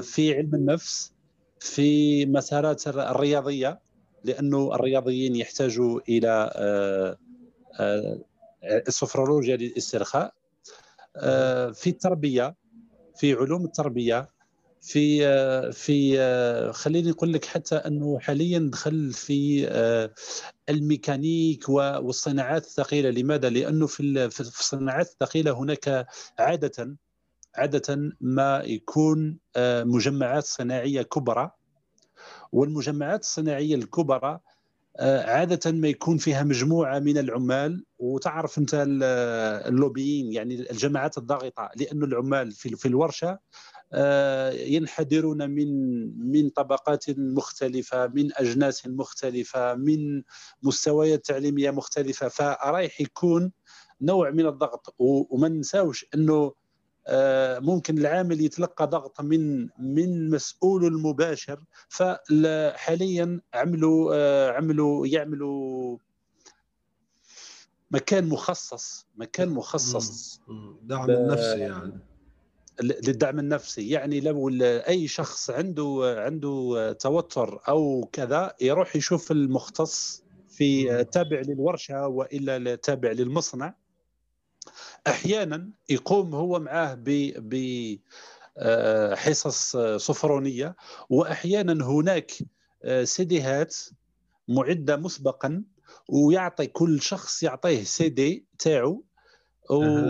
في 0.03 0.35
علم 0.35 0.55
النفس 0.55 1.13
في 1.61 2.27
مسارات 2.27 2.89
الرياضية. 2.89 3.81
لأنه 4.25 4.75
الرياضيين 4.75 5.37
يحتاجوا 5.37 6.01
إلى 6.09 6.53
آه، 6.57 7.19
آه، 7.81 8.21
السفرولوجيا 8.63 9.57
للاسترخاء 9.57 10.35
آه، 11.17 11.71
في 11.71 11.91
التربية 11.91 12.55
في 13.17 13.33
علوم 13.35 13.65
التربية 13.65 14.29
في 14.81 15.73
في 15.73 16.19
خليني 16.73 17.11
نقول 17.11 17.33
لك 17.33 17.45
حتى 17.45 17.75
أنه 17.75 18.19
حاليا 18.19 18.71
دخل 18.73 19.13
في 19.13 19.67
الميكانيك 20.69 21.69
والصناعات 21.69 22.65
الثقيلة. 22.65 23.11
لماذا؟ 23.11 23.51
لأنه 23.51 23.87
في 23.87 24.31
في 24.31 24.41
الصناعات 24.41 25.07
الثقيلة 25.07 25.53
هناك 25.53 26.07
عادة 26.39 26.97
عادة 27.55 28.13
ما 28.21 28.63
يكون 28.65 29.39
مجمعات 29.85 30.45
صناعية 30.45 31.03
كبرى. 31.03 31.51
والمجمعات 32.53 33.21
الصناعية 33.21 33.75
الكبرى 33.75 34.41
آه، 34.97 35.23
عادة 35.23 35.73
ما 35.73 35.89
يكون 35.89 36.19
فيها 36.19 36.43
مجموعة 36.43 36.99
من 36.99 37.19
العمال 37.19 37.85
وتعرف 37.99 38.59
أنت 38.59 38.85
اللوبيين 39.67 40.33
يعني 40.33 40.71
الجماعات 40.71 41.19
الضاغطة 41.19 41.71
لأن 41.77 42.03
العمال 42.03 42.53
في 42.53 42.87
الورشة 42.87 43.39
آه، 43.95 44.51
ينحدرون 44.51 45.51
من 45.51 45.69
من 46.33 46.49
طبقات 46.49 47.05
مختلفة 47.19 48.07
من 48.07 48.31
أجناس 48.37 48.87
مختلفة 48.87 49.75
من 49.75 50.23
مستويات 50.63 51.25
تعليمية 51.25 51.71
مختلفة. 51.71 52.29
فرايح 52.29 53.01
يكون 53.01 53.53
نوع 54.01 54.31
من 54.31 54.47
الضغط 54.47 54.95
وما 54.99 55.49
ننساوش 55.49 56.07
أنه 56.15 56.35
آه، 56.35 56.55
ممكن 57.61 57.99
العامل 57.99 58.41
يتلقى 58.41 58.87
ضغط 58.87 59.21
من 59.21 59.69
من 59.79 60.31
مسؤوله 60.31 60.89
المباشر 60.89 61.61
فحاليا 61.89 63.41
عملوا 63.55 64.15
آه، 64.15 64.53
عملوا 64.53 65.07
يعملوا 65.07 65.99
مكان 67.91 68.29
مخصص 68.29 69.07
مكان 69.17 69.49
مخصص 69.49 70.41
دعم 70.83 71.11
النفسي 71.11 71.59
يعني. 71.59 71.93
للدعم 72.83 73.39
النفسي. 73.39 73.89
يعني 73.89 74.21
لو 74.21 74.49
أي 74.63 75.09
شخص 75.09 75.51
عنده 75.51 76.15
عنده 76.19 76.93
توتر 77.01 77.61
أو 77.69 78.09
كذا 78.13 78.55
يروح 78.61 78.97
يشوف 78.97 79.33
المختص 79.33 80.23
في 80.49 81.05
تابع 81.05 81.41
للورشة 81.41 82.09
وإلا 82.09 82.75
تابع 82.75 83.11
للمصنع. 83.11 83.75
أحيانا 85.07 85.71
يقوم 85.89 86.35
هو 86.35 86.61
معاه 86.61 86.95
ب 86.99 87.97
آه، 88.59 89.15
حصص 89.15 89.77
صفرونيه 89.77 90.77
وأحيانا 91.11 91.87
هناك 91.87 92.33
آه، 92.85 93.05
سيديهات 93.05 93.77
معدة 94.49 94.97
مسبقا 94.97 95.63
ويعطي 96.09 96.67
كل 96.67 97.01
شخص 97.03 97.43
يعطيه 97.43 97.83
سيدي 97.85 98.47
تاعو 98.59 99.05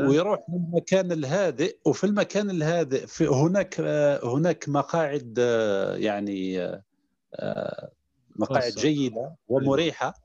ويروح 0.09 0.39
للمكان 0.49 1.13
الهادئ 1.13 1.77
وفي 1.87 2.05
المكان 2.05 2.51
الهادئ 2.51 3.07
في 3.07 3.27
هناك 3.27 3.81
آه، 3.81 4.21
هناك 4.37 4.69
مقاعد 4.69 5.39
يعني 5.97 6.59
مقاعد 8.37 8.73
جيدة 8.83 9.37
ومريحة. 9.49 10.22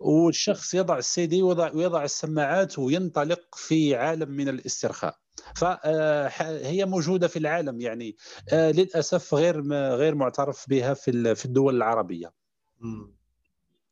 والشخص 0.00 0.74
يضع 0.74 0.98
السي 0.98 1.26
دي 1.26 1.42
ويضع, 1.42 1.72
ويضع 1.74 2.04
السماعات 2.04 2.78
وينطلق 2.78 3.54
في 3.54 3.94
عالم 3.94 4.30
من 4.30 4.48
الاسترخاء. 4.48 5.16
فهي 5.56 6.84
موجودة 6.84 7.28
في 7.28 7.38
العالم 7.38 7.80
يعني. 7.80 8.16
آه، 8.52 8.70
للأسف 8.70 9.34
غير 9.34 9.62
غير 9.72 10.14
معترف 10.14 10.68
بها 10.68 10.94
في 10.94 11.34
في 11.34 11.44
الدول 11.44 11.76
العربية. 11.76 12.32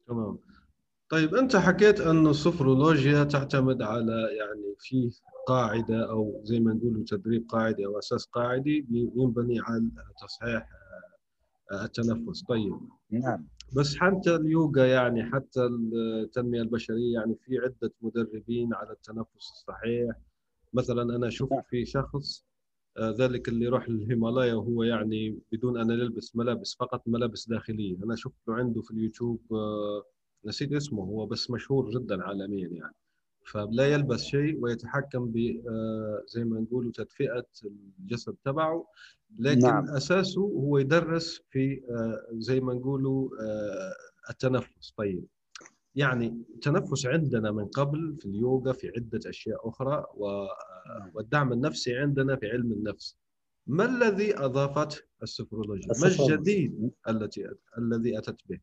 تمام. 0.06 0.38
طيب 1.10 1.34
أنت 1.34 1.56
حكيت 1.56 2.00
انه 2.00 2.30
السفرولوجيا 2.30 3.24
تعتمد 3.24 3.82
على 3.82 4.12
يعني 4.38 4.74
في 4.78 5.10
قاعدة 5.46 6.10
أو 6.10 6.40
زي 6.44 6.60
ما 6.60 6.72
نقول 6.72 7.04
تدريب 7.04 7.48
قاعدي 7.48 7.86
أو 7.86 7.98
أساس 7.98 8.24
قاعدي 8.24 8.86
ينبني 8.90 9.60
على 9.60 9.90
تصحيح 10.22 10.68
آه، 11.72 11.84
التنفس. 11.84 12.42
طيب. 12.48 12.80
نعم. 13.10 13.46
بس 13.72 13.96
حتى 13.96 14.36
اليوغا 14.36 14.86
يعني 14.86 15.24
حتى 15.24 15.66
التنمية 15.66 16.62
البشرية 16.62 17.14
يعني 17.14 17.34
في 17.34 17.58
عدة 17.58 17.94
مدربين 18.02 18.74
على 18.74 18.92
التنفس 18.92 19.50
الصحيح. 19.50 20.16
مثلا 20.72 21.02
أنا 21.16 21.28
أشوف 21.28 21.52
نعم. 21.52 21.62
في 21.62 21.84
شخص 21.84 22.44
آه، 22.98 23.10
ذلك 23.18 23.48
اللي 23.48 23.64
يروح 23.64 23.88
للهيمالايا 23.88 24.54
وهو 24.54 24.82
يعني 24.82 25.38
بدون 25.52 25.80
أن 25.80 25.90
يلبس 25.90 26.36
ملابس 26.36 26.76
فقط 26.80 27.02
ملابس 27.06 27.48
داخلية. 27.48 27.96
أنا 28.04 28.16
شفت 28.16 28.48
له 28.48 28.54
عنده 28.54 28.82
في 28.82 28.90
اليوتيوب 28.90 29.40
آه، 29.52 30.04
نسيت 30.44 30.72
اسمه 30.72 31.02
هو 31.02 31.26
بس 31.26 31.50
مشهور 31.50 31.90
جدا 31.90 32.22
عالميا 32.24 32.68
يعني. 32.68 32.94
فلا 33.46 33.86
يلبس 33.86 34.22
شيء 34.22 34.60
ويتحكم 34.60 35.26
ب 35.26 35.36
آه، 35.68 36.22
زي 36.28 36.44
ما 36.44 36.60
نقولوا 36.60 36.92
تدفئة 36.94 37.46
الجسد 38.00 38.36
تبعه 38.44 38.86
لكن 39.38 39.60
نعم. 39.60 39.88
أساسه 39.88 40.40
هو 40.40 40.78
يدرس 40.78 41.42
في 41.50 41.82
زي 42.32 42.60
ما 42.60 42.74
نقولوا 42.74 43.28
التنفس 44.30 44.94
طيب 44.96 45.24
يعني 45.94 46.44
التنفس 46.54 47.06
عندنا 47.06 47.50
من 47.50 47.66
قبل 47.66 48.16
في 48.20 48.26
اليوغا 48.26 48.72
في 48.72 48.92
عدة 48.96 49.30
أشياء 49.30 49.68
أخرى 49.68 50.04
نعم. 50.20 51.10
والدعم 51.14 51.52
النفسي 51.52 51.96
عندنا 51.96 52.36
في 52.36 52.46
علم 52.46 52.72
النفس 52.72 53.16
ما 53.66 53.84
الذي 53.84 54.38
أضافته 54.38 55.02
السفرولوجيا؟ 55.22 55.88
ما 56.00 56.08
الجديد 56.08 56.90
التي 57.08 57.48
الذي 57.78 58.18
أتت 58.18 58.40
به؟ 58.48 58.58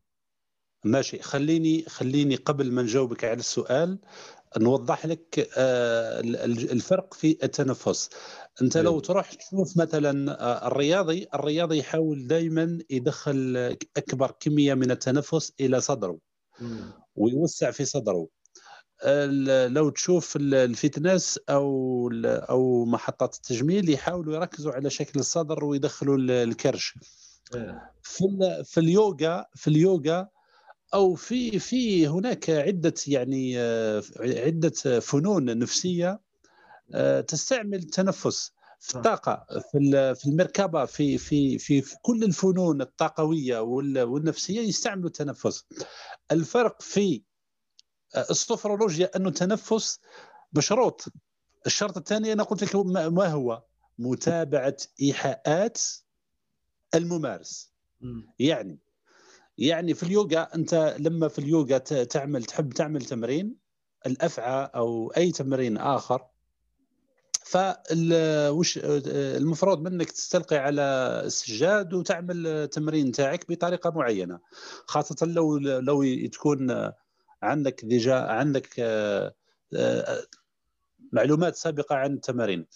ماشي 0.84 1.18
خليني 1.18 1.82
خليني 1.82 2.36
قبل 2.36 2.72
ما 2.72 2.82
نجاوبك 2.82 3.24
على 3.24 3.38
السؤال 3.38 3.98
نوضح 4.58 5.06
لك 5.06 5.50
آه، 5.56 6.20
الفرق 6.20 7.14
في 7.14 7.38
التنفس. 7.42 8.10
أنت 8.62 8.76
لو 8.76 9.00
تروح 9.00 9.34
تشوف 9.34 9.76
مثلا 9.76 10.40
آه، 10.40 10.66
الرياضي 10.66 11.26
الرياضي 11.34 11.78
يحاول 11.78 12.26
دائما 12.26 12.78
يدخل 12.90 13.76
أكبر 13.96 14.30
كمية 14.40 14.74
من 14.74 14.90
التنفس 14.90 15.52
إلى 15.60 15.80
صدره 15.80 16.18
ويوسع 17.16 17.70
في 17.70 17.84
صدره. 17.84 18.28
لو 19.68 19.90
تشوف 19.90 20.36
الفتنس 20.36 21.38
أو 21.50 22.10
أو 22.24 22.84
محطات 22.84 23.34
التجميل 23.34 23.90
يحاولوا 23.90 24.34
يركزوا 24.34 24.72
على 24.72 24.90
شكل 24.90 25.20
الصدر 25.20 25.64
ويدخلوا 25.64 26.16
الكرش. 26.18 26.94
إيه. 27.54 27.92
في 28.02 28.24
في 28.64 28.80
اليوغا 28.80 29.46
في 29.54 29.68
اليوغا 29.68 30.28
أو 30.94 31.14
في 31.14 31.58
في 31.58 32.08
هناك 32.08 32.50
عدة 32.50 32.94
يعني 33.06 33.58
عدة 34.20 35.00
فنون 35.00 35.58
نفسية 35.58 36.20
آه، 36.94 37.20
تستعمل 37.20 37.78
التنفس 37.78 38.52
في 38.80 38.96
الطاقة 38.96 39.46
في 39.72 40.14
في 40.14 40.26
المركبة 40.26 40.84
في 40.84 41.18
في 41.18 41.58
في, 41.58 41.82
في 41.82 41.96
كل 42.02 42.24
الفنون 42.24 42.80
الطاقوية 42.80 43.58
والنفسية 43.58 44.60
يستعملوا 44.60 45.06
التنفس. 45.06 45.64
الفرق 46.32 46.82
في 46.82 47.22
آه، 48.14 48.26
السوفرولوجيا 48.30 49.10
أنه 49.16 49.28
التنفس 49.28 50.00
بشروط. 50.52 51.04
الشرط 51.66 51.96
الثاني 51.96 52.32
أنا 52.32 52.42
قلت 52.42 52.62
لك 52.62 52.76
ما 52.76 53.26
هو؟ 53.26 53.62
متابعة 53.98 54.76
إيحاءات 55.02 55.82
الممارس. 56.94 57.72
يعني 58.38 58.78
يعني 59.58 59.94
في 59.94 60.02
اليوغا 60.02 60.54
أنت 60.54 60.96
لما 60.98 61.28
في 61.28 61.38
اليوغا 61.38 61.78
تعمل 61.78 62.44
تحب 62.44 62.72
تعمل 62.72 63.02
تمرين 63.02 63.56
الأفعى 64.06 64.70
أو 64.74 65.12
أي 65.16 65.32
تمرين 65.32 65.76
آخر 65.76 66.26
فوش 67.44 68.78
المفروض 68.82 69.82
منك 69.82 70.10
تستلقي 70.10 70.56
على 70.56 70.82
السجاد 71.24 71.94
وتعمل 71.94 72.46
التمرين 72.46 73.12
تاعك 73.12 73.48
بطريقة 73.48 73.90
معينة. 73.90 74.40
خاصة 74.86 75.26
لو 75.26 75.58
لو 75.58 76.26
تكون 76.26 76.92
عندك 77.42 77.84
ديجا 77.84 78.14
عندك 78.14 78.74
آه، 78.78 79.34
آه، 79.76 80.26
معلومات 81.12 81.56
سابقة 81.56 81.96
عن 81.96 82.14
التمارين 82.14 82.66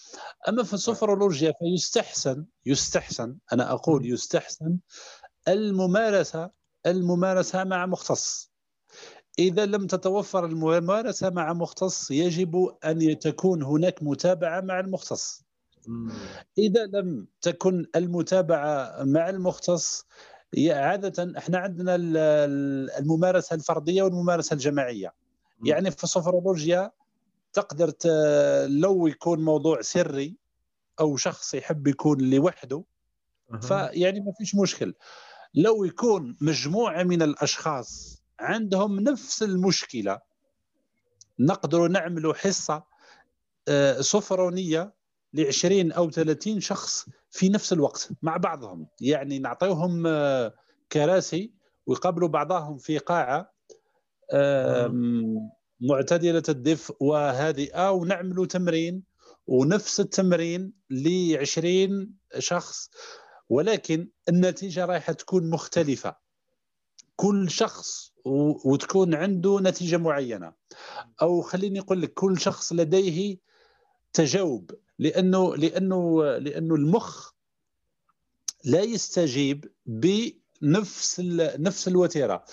أما 0.48 0.62
في 0.62 0.74
السوفرولوجيا 0.74 1.52
فيستحسن 1.58 2.44
يستحسن 2.66 3.36
أنا 3.52 3.72
أقول 3.72 4.06
يستحسن 4.06 4.78
الممارسة 5.48 6.50
الممارسة 6.90 7.64
مع 7.64 7.86
مختص. 7.86 8.50
إذا 9.38 9.66
لم 9.66 9.86
تتوفر 9.86 10.44
الممارسة 10.44 11.30
مع 11.30 11.52
مختص 11.52 12.10
يجب 12.10 12.74
أن 12.84 13.18
تكون 13.18 13.62
هناك 13.62 14.02
متابعة 14.02 14.60
مع 14.60 14.80
المختص. 14.80 15.42
إذا 16.58 16.86
لم 16.86 17.26
تكن 17.40 17.86
المتابعة 17.96 19.04
مع 19.04 19.28
المختص 19.28 20.06
عادة 20.70 21.38
إحنا 21.38 21.58
عندنا 21.58 21.96
الممارسة 22.98 23.54
الفردية 23.54 24.02
والممارسة 24.02 24.54
الجماعية. 24.54 25.12
يعني 25.64 25.90
في 25.90 26.04
السوفرولوجيا 26.04 26.90
تقدر 27.52 27.92
لو 28.66 29.06
يكون 29.06 29.44
موضوع 29.44 29.80
سري 29.80 30.36
أو 31.00 31.16
شخص 31.16 31.54
يحب 31.54 31.86
يكون 31.86 32.30
لوحده 32.30 32.84
فيعني 33.62 34.20
ما 34.20 34.32
فيش 34.32 34.54
مشكل. 34.54 34.94
لو 35.54 35.84
يكون 35.84 36.36
مجموعة 36.40 37.02
من 37.02 37.22
الأشخاص 37.22 38.22
عندهم 38.40 39.00
نفس 39.00 39.42
المشكلة 39.42 40.20
نقدر 41.38 41.88
نعمل 41.88 42.36
حصة 42.36 42.84
آه، 43.68 44.00
سفرونيه 44.00 44.94
ل 45.32 45.46
20 45.46 45.92
أو 45.92 46.10
30 46.10 46.60
شخص 46.60 47.06
في 47.30 47.48
نفس 47.48 47.72
الوقت 47.72 48.08
مع 48.22 48.36
بعضهم. 48.36 48.86
يعني 49.00 49.38
نعطيهم 49.38 50.06
آه، 50.06 50.54
كراسي 50.92 51.52
ويقابلوا 51.86 52.28
بعضهم 52.28 52.78
في 52.78 52.98
قاعة 52.98 53.52
معتدلة 55.80 56.42
الدفء 56.48 56.96
وهادئة 57.00 57.90
ونعملوا 57.90 58.46
تمرين 58.46 59.02
ونفس 59.46 60.00
التمرين 60.00 60.72
ل 60.90 61.36
20 61.36 62.14
شخص. 62.38 62.90
ولكن 63.48 64.08
النتيجة 64.28 64.84
رايحة 64.84 65.12
تكون 65.12 65.50
مختلفة. 65.50 66.16
كل 67.16 67.50
شخص 67.50 68.12
وتكون 68.64 69.14
عنده 69.14 69.60
نتيجة 69.60 69.96
معينة. 69.96 70.52
أو 71.22 71.42
خليني 71.42 71.80
أقول 71.80 72.02
لك 72.02 72.14
كل 72.14 72.40
شخص 72.40 72.72
لديه 72.72 73.38
تجاوب. 74.12 74.70
لأنه 74.98 75.56
لأنه 75.56 76.22
لأنه 76.38 76.74
المخ 76.74 77.32
لا 78.64 78.80
يستجيب 78.80 79.72
بنفس 79.86 81.20
نفس 81.58 81.88
الوتيرة. 81.88 82.44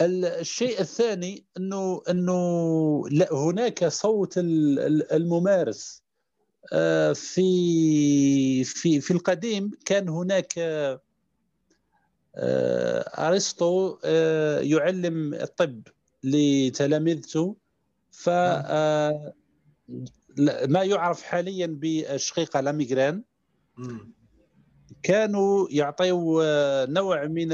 الشيء 0.00 0.80
الثاني 0.80 1.46
انه 1.56 2.02
أنه 2.10 3.08
لا 3.08 3.34
هناك 3.34 3.88
صوت 3.88 4.34
الممارس 4.38 6.05
في 7.14 8.64
في 8.64 9.00
في 9.00 9.10
القديم 9.10 9.70
كان 9.84 10.08
هناك 10.08 10.58
آه، 12.36 13.28
أرسطو 13.28 13.98
آه، 14.04 14.60
يعلم 14.60 15.34
الطب 15.34 15.82
لتلاميذته 16.24 17.56
ف 18.10 18.28
آه، 18.28 19.32
ما 20.68 20.82
يعرف 20.82 21.22
حاليا 21.22 21.66
بالشقيقه 21.66 22.60
لاميغران. 22.60 23.22
كانوا 25.02 25.68
يعطيوا 25.70 26.86
نوع 26.86 27.24
من 27.24 27.48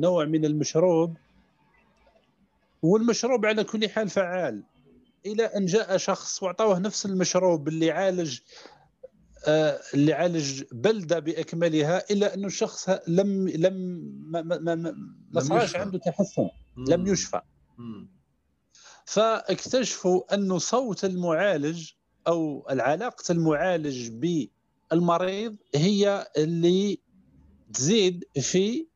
نوع 0.00 0.24
من 0.24 0.44
المشروب 0.44 1.16
والمشروب 2.82 3.46
على 3.46 3.64
كل 3.64 3.88
حال 3.88 4.08
فعال. 4.08 4.62
إلى 5.26 5.44
أن 5.44 5.66
جاء 5.66 5.96
شخص 5.96 6.42
واعطوه 6.42 6.78
نفس 6.78 7.06
المشروب 7.06 7.68
اللي 7.68 7.90
عالج 7.90 8.38
آه، 9.48 9.80
اللي 9.94 10.12
عالج 10.12 10.62
بلدة 10.72 11.18
بأكملها 11.18 12.04
الا 12.10 12.34
انه 12.34 12.46
الشخص 12.46 12.88
لم 13.08 13.48
لم 13.48 13.74
ما, 14.30 14.42
ما, 14.42 14.58
ما, 14.58 14.74
ما 15.32 15.40
صارش 15.40 15.76
عنده 15.76 15.98
تحسن 15.98 16.48
لم 16.88 17.06
يشفى. 17.06 17.40
فاكتشفوا 19.04 20.34
انه 20.34 20.58
صوت 20.58 21.04
المعالج 21.04 21.90
أو 22.26 22.66
العلاقة 22.70 23.32
المعالج 23.32 24.08
بالمريض 24.90 25.56
هي 25.74 26.26
اللي 26.36 26.98
تزيد 27.74 28.24
في 28.40 28.86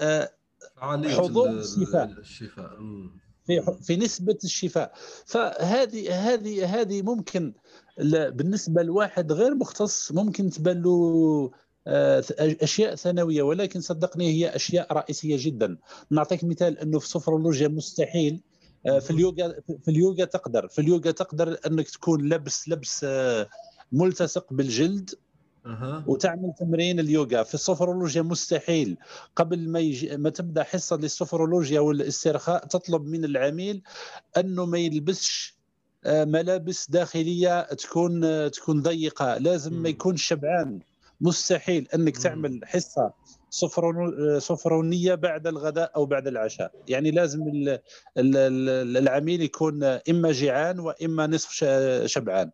آه، 0.00 0.30
حضور 1.08 1.50
الشفاء. 1.50 2.10
الشفاء. 2.10 2.78
في 3.46 3.62
في 3.82 3.96
نسبة 3.96 4.38
الشفاء. 4.44 4.92
فهذه 5.26 6.32
هذه 6.32 6.80
هذه 6.80 7.02
ممكن 7.02 7.54
بالنسبة 8.08 8.82
لواحد 8.82 9.32
غير 9.32 9.54
مختص 9.54 10.12
ممكن 10.12 10.50
تبان 10.50 10.82
له 10.82 11.50
أشياء 12.38 12.94
ثانوية 12.94 13.42
ولكن 13.42 13.80
صدقني 13.80 14.32
هي 14.32 14.56
أشياء 14.56 14.92
رئيسية 14.92 15.36
جدا. 15.38 15.78
نعطيك 16.10 16.44
مثال 16.44 16.78
أنه 16.78 16.98
في 16.98 17.04
السفرولوجيا 17.04 17.68
مستحيل 17.68 18.42
آه، 18.86 18.98
في 18.98 19.10
اليوغا 19.10 19.54
في 19.82 19.90
اليوغا 19.90 20.24
تقدر. 20.24 20.68
في 20.68 20.80
اليوغا 20.80 21.10
تقدر 21.10 21.58
أنك 21.66 21.90
تكون 21.90 22.28
لبس 22.28 22.68
لبس 22.68 23.04
آه، 23.04 23.48
ملتصق 23.92 24.52
بالجلد 24.52 25.10
أه. 25.66 26.04
وتعمل 26.06 26.52
تمرين 26.58 27.00
اليوغا. 27.00 27.42
في 27.42 27.54
السفرولوجيا 27.54 28.22
مستحيل. 28.22 28.96
قبل 29.36 29.68
ما 29.68 29.80
يجي 29.80 30.16
ما 30.16 30.30
تبدأ 30.30 30.62
حصة 30.62 30.96
للسفرولوجيا 30.96 31.80
والاسترخاء 31.80 32.66
تطلب 32.66 33.04
من 33.06 33.24
العميل 33.24 33.82
أنه 34.36 34.66
ما 34.66 34.78
يلبسش 34.78 35.54
آه، 36.06 36.24
ملابس 36.24 36.90
داخلية 36.90 37.62
تكون 37.62 38.24
آه، 38.24 38.48
تكون 38.48 38.82
ضيقة. 38.82 39.38
لازم 39.38 39.82
ما 39.82 39.88
يكون 39.88 40.16
شبعان. 40.16 40.80
مستحيل 41.20 41.88
أنك 41.94 42.16
تعمل 42.16 42.60
حصة 42.64 43.12
صفرونيه 44.38 45.14
بعد 45.14 45.46
الغداء 45.46 45.92
أو 45.96 46.06
بعد 46.06 46.26
العشاء. 46.26 46.72
يعني 46.88 47.10
لازم 47.10 47.40
العميل 48.18 49.42
يكون 49.42 49.84
إما 49.84 50.32
جيعان 50.32 50.80
وإما 50.80 51.26
نصف 51.26 51.50
شبعان. 52.06 52.50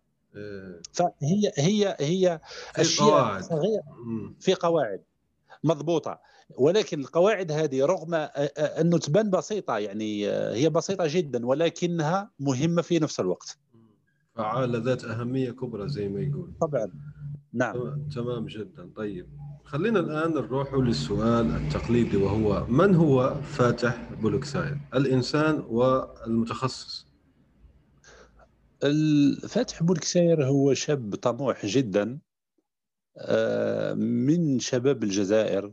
فهي 0.93 1.53
هي 1.59 1.97
هي 2.01 2.41
أشياء 2.77 3.41
صغيرة. 3.41 3.83
في 4.41 4.55
قواعد 4.55 5.03
مضبوطة. 5.65 6.21
ولكن 6.59 7.01
القواعد 7.01 7.53
هذه 7.53 7.85
رغم 7.85 8.15
أنه 8.59 8.99
تبان 8.99 9.31
بسيطة 9.31 9.79
يعني 9.79 10.27
هي 10.31 10.71
بسيطة 10.71 11.05
جدا 11.09 11.47
ولكنها 11.47 12.31
مهمة 12.41 12.83
في 12.83 12.99
نفس 12.99 13.21
الوقت. 13.21 13.59
فعالة 14.35 14.79
ذات 14.79 15.05
أهمية 15.05 15.51
كبرى 15.51 15.89
زي 15.89 16.09
ما 16.09 16.21
يقول. 16.21 16.53
طبعا. 16.61 16.91
نعم. 17.53 18.09
تمام 18.15 18.47
جدا. 18.47 18.91
طيب 18.97 19.27
خلينا 19.65 20.01
الآن 20.01 20.35
نروح 20.35 20.75
للسؤال 20.75 21.57
التقليدي 21.57 22.17
وهو 22.17 22.67
من 22.67 22.95
هو 22.95 23.35
فاتح 23.43 24.13
بولكساير 24.23 24.79
الإنسان 24.95 25.65
والمتخصص. 25.69 27.10
الفاتح 28.85 29.83
بولكساير 29.83 30.47
هو 30.47 30.75
شاب 30.75 31.15
طموح 31.15 31.67
جدا 31.67 32.19
آه، 33.19 33.93
من 33.95 34.59
شباب 34.59 35.03
الجزائر 35.03 35.73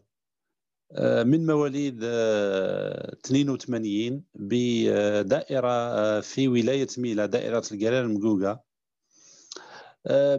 آه، 0.91 1.23
من 1.23 1.45
مواليد 1.45 2.03
82 2.03 4.13
آه، 4.13 4.21
بدائرة 4.35 6.19
في 6.21 6.47
ولاية 6.47 6.87
ميلا 6.97 7.25
دائرة 7.25 7.63
الجلال 7.71 8.05
المقوقة 8.05 8.67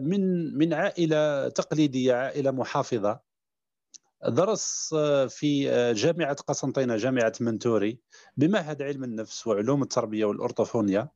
من 0.01 0.53
من 0.57 0.73
عائلة 0.73 1.49
تقليدية 1.49 2.13
عائلة 2.13 2.51
محافظة. 2.51 3.19
درس 4.27 4.95
في 5.29 5.71
جامعة 5.95 6.33
قسنطينة 6.33 6.97
جامعة 6.97 7.33
منتوري 7.41 7.99
بمعهد 8.37 8.81
علم 8.81 9.03
النفس 9.03 9.47
وعلوم 9.47 9.83
التربية 9.83 10.25
والأورطوفونيا 10.25 11.09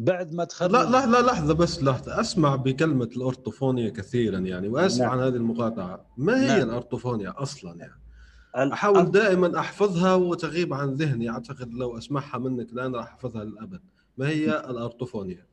بعد 0.00 0.34
ما 0.34 0.44
تخرج 0.44 0.70
لا 0.70 0.90
لا 0.90 1.06
لا 1.06 1.22
لحظة 1.22 1.54
بس 1.54 1.82
لحظة. 1.82 2.20
أسمع 2.20 2.56
بكلمة 2.56 3.08
الأرطوفونيا 3.16 3.90
كثيرا 3.90 4.38
يعني 4.38 4.68
واسف 4.68 5.00
نعم. 5.00 5.10
عن 5.10 5.18
هذه 5.18 5.36
المقاطعة. 5.36 6.06
ما 6.16 6.42
هي 6.42 6.46
نعم. 6.46 6.68
الأرطوفونيا 6.68 7.34
أصلا 7.36 7.76
يعني؟ 7.76 8.72
أحاول 8.72 9.10
دائما 9.10 9.58
أحفظها 9.58 10.14
وتغيب 10.14 10.74
عن 10.74 10.94
ذهني. 10.94 11.30
أعتقد 11.30 11.74
لو 11.74 11.98
أسمعها 11.98 12.38
منك 12.38 12.72
الآن 12.72 12.94
راح 12.94 13.04
أحفظها 13.04 13.44
للأبد. 13.44 13.80
ما 14.18 14.28
هي 14.28 14.50
الأرطوفونيا؟ 14.70 15.46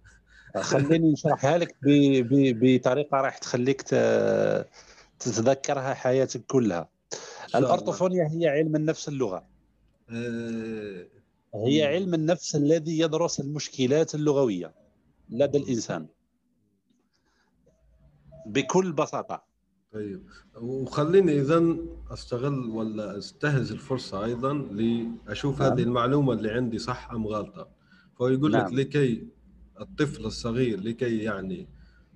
خليني 0.57 1.11
نشرحها 1.11 1.57
لك 1.57 1.75
بطريقة 1.83 3.21
راح 3.21 3.37
تخليك 3.37 3.81
تتذكرها 5.19 5.93
حياتك 5.93 6.41
كلها. 6.47 6.89
الأرطوفونيا 7.55 8.29
هي 8.31 8.47
علم 8.47 8.75
النفس 8.75 9.07
اللغة. 9.07 9.43
أه 10.09 11.16
هي 11.65 11.83
علم 11.83 12.13
النفس 12.13 12.55
الذي 12.55 12.99
يدرس 12.99 13.39
المشكلات 13.39 14.15
اللغوية 14.15 14.73
لدى 15.29 15.57
الإنسان. 15.57 16.07
بكل 18.45 18.91
بساطة. 18.91 19.43
طيب. 19.93 20.23
وخليني 20.61 21.41
اذا 21.41 21.75
أستغل 22.11 22.69
ولا 22.69 23.17
أستهز 23.17 23.71
الفرصة 23.71 24.25
أيضا 24.25 24.53
لأشوف 24.53 25.61
نعم. 25.61 25.71
هذه 25.71 25.83
المعلومة 25.83 26.33
اللي 26.33 26.51
عندي 26.51 26.77
صح 26.77 27.11
أم 27.11 27.27
غلطة. 27.27 27.69
فهو 28.19 28.27
يقول 28.27 28.51
نعم. 28.51 28.65
لك 28.65 28.73
لكي 28.73 29.27
الطفل 29.79 30.25
الصغير 30.25 30.79
لكي 30.79 31.17
يعني 31.17 31.67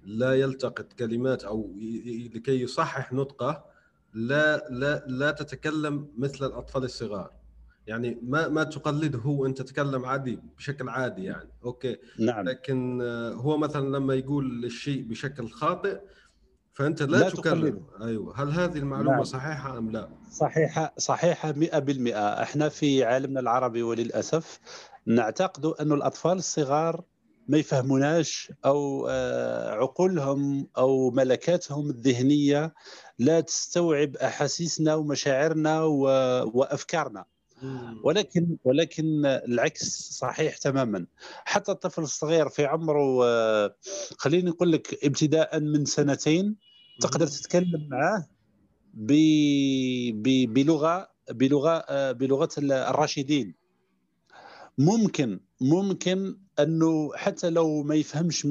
لا 0.03 0.33
يلتقط 0.33 0.93
كلمات 0.93 1.43
أو 1.43 1.71
لكي 2.35 2.61
يصحح 2.61 3.13
نطقه 3.13 3.65
لا 4.13 4.69
لا 4.69 5.05
لا 5.07 5.31
تتكلم 5.31 6.07
مثل 6.17 6.45
الأطفال 6.45 6.83
الصغار. 6.83 7.40
يعني 7.87 8.19
ما 8.23 8.47
ما 8.47 8.63
تقلده 8.63 9.25
وانت 9.25 9.61
تتكلم 9.61 10.05
عادي 10.05 10.39
بشكل 10.57 10.89
عادي 10.89 11.23
يعني. 11.23 11.49
أوكي. 11.65 11.97
نعم. 12.19 12.45
لكن 12.45 13.01
هو 13.35 13.57
مثلا 13.57 13.97
لما 13.97 14.13
يقول 14.13 14.65
الشيء 14.65 15.03
بشكل 15.03 15.49
خاطئ 15.49 15.99
فأنت 16.73 17.01
لا, 17.01 17.17
لا 17.17 17.29
تكرر 17.29 17.81
أيوه. 18.01 18.41
هل 18.41 18.51
هذه 18.51 18.77
المعلومة 18.77 19.15
نعم. 19.15 19.23
صحيحة 19.23 19.77
أم 19.77 19.91
لا؟ 19.91 20.09
صحيحة 20.31 20.93
صحيحة 20.97 21.53
100% 21.53 22.41
إحنا 22.41 22.69
في 22.69 23.03
عالمنا 23.03 23.39
العربي 23.39 23.83
وللأسف 23.83 24.59
نعتقد 25.05 25.65
أن 25.65 25.91
الأطفال 25.91 26.37
الصغار 26.37 27.03
ما 27.47 27.57
يفهموناش 27.57 28.53
أو 28.65 29.07
آه، 29.09 29.71
عقولهم 29.71 30.67
أو 30.77 31.11
ملكاتهم 31.11 31.89
الذهنية 31.89 32.73
لا 33.19 33.41
تستوعب 33.41 34.15
أحاسيسنا 34.15 34.95
ومشاعرنا 34.95 35.81
وأفكارنا. 36.53 37.25
ولكن 38.03 38.57
ولكن 38.63 39.25
العكس 39.25 40.09
صحيح 40.11 40.57
تماما. 40.57 41.05
حتى 41.45 41.71
الطفل 41.71 42.01
الصغير 42.01 42.49
في 42.49 42.65
عمره 42.65 43.25
آه، 43.25 43.75
خليني 44.17 44.49
نقول 44.49 44.71
لك 44.71 45.05
ابتداء 45.05 45.59
من 45.59 45.85
سنتين 45.85 46.55
تقدر 47.01 47.27
تتكلم 47.27 47.87
معاه 47.89 48.25
بلغة 48.93 50.21
بلغة 51.29 51.83
آه، 51.89 52.11
بلغة 52.11 52.49
الراشدين. 52.57 53.55
ممكن 54.77 55.39
ممكن 55.61 56.37
أنه 56.59 57.11
حتى 57.15 57.49
لو 57.49 57.83
ما 57.83 57.95
يفهمش 57.95 58.45
100% 58.45 58.49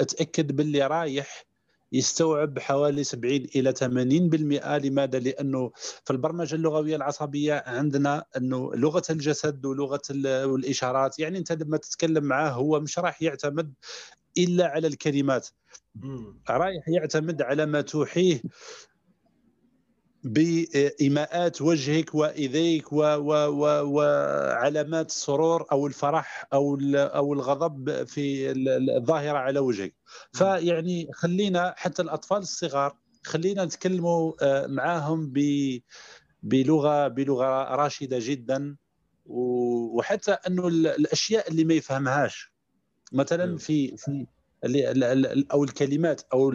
أتأكد 0.00 0.56
باللي 0.56 0.86
رايح 0.86 1.49
يستوعب 1.92 2.58
حوالي 2.58 3.04
70 3.04 3.46
إلى 3.56 3.72
80% 3.72 4.78
لماذا؟ 4.78 5.18
لأنه 5.18 5.72
في 6.04 6.10
البرمجة 6.10 6.54
اللغوية 6.54 6.96
العصبية 6.96 7.64
عندنا 7.66 8.24
أنه 8.36 8.74
لغة 8.74 9.02
الجسد 9.10 9.66
ولغة 9.66 10.02
الاشارات 10.10 11.18
يعني 11.18 11.38
أنت 11.38 11.52
لما 11.52 11.76
تتكلم 11.76 12.24
معاه 12.24 12.50
هو 12.50 12.80
مش 12.80 12.98
راح 12.98 13.22
يعتمد 13.22 13.74
إلا 14.38 14.66
على 14.66 14.86
الكلمات. 14.86 15.48
رايح 16.50 16.88
يعتمد 16.88 17.42
على 17.42 17.66
ما 17.66 17.80
توحيه. 17.80 18.42
بإيماءات 20.24 21.62
وجهك 21.62 22.14
وإيديك 22.14 22.92
وعلامات 23.82 25.08
السرور 25.08 25.66
أو 25.72 25.86
الفرح 25.86 26.46
أو 26.52 26.78
أو 26.94 27.32
الغضب 27.32 28.04
في 28.06 28.52
الظاهرة 28.96 29.38
على 29.38 29.58
وجهك. 29.58 29.94
فيعني 30.32 31.08
خلينا 31.12 31.74
حتى 31.76 32.02
الأطفال 32.02 32.38
الصغار 32.38 32.96
خلينا 33.24 33.64
نتكلموا 33.64 34.32
آه، 34.42 34.66
معاهم 34.66 35.32
بلغة 36.42 37.08
بلغة 37.08 37.74
راشدة 37.74 38.18
جدا. 38.20 38.76
وحتى 39.26 40.32
أنه 40.32 40.68
الأشياء 40.68 41.50
اللي 41.50 41.64
ما 41.64 41.74
يفهمهاش. 41.74 42.52
مثلا 43.12 43.56
في 43.58 43.96
في 43.96 44.26
أو 45.52 45.64
الكلمات 45.64 46.22
أو 46.32 46.52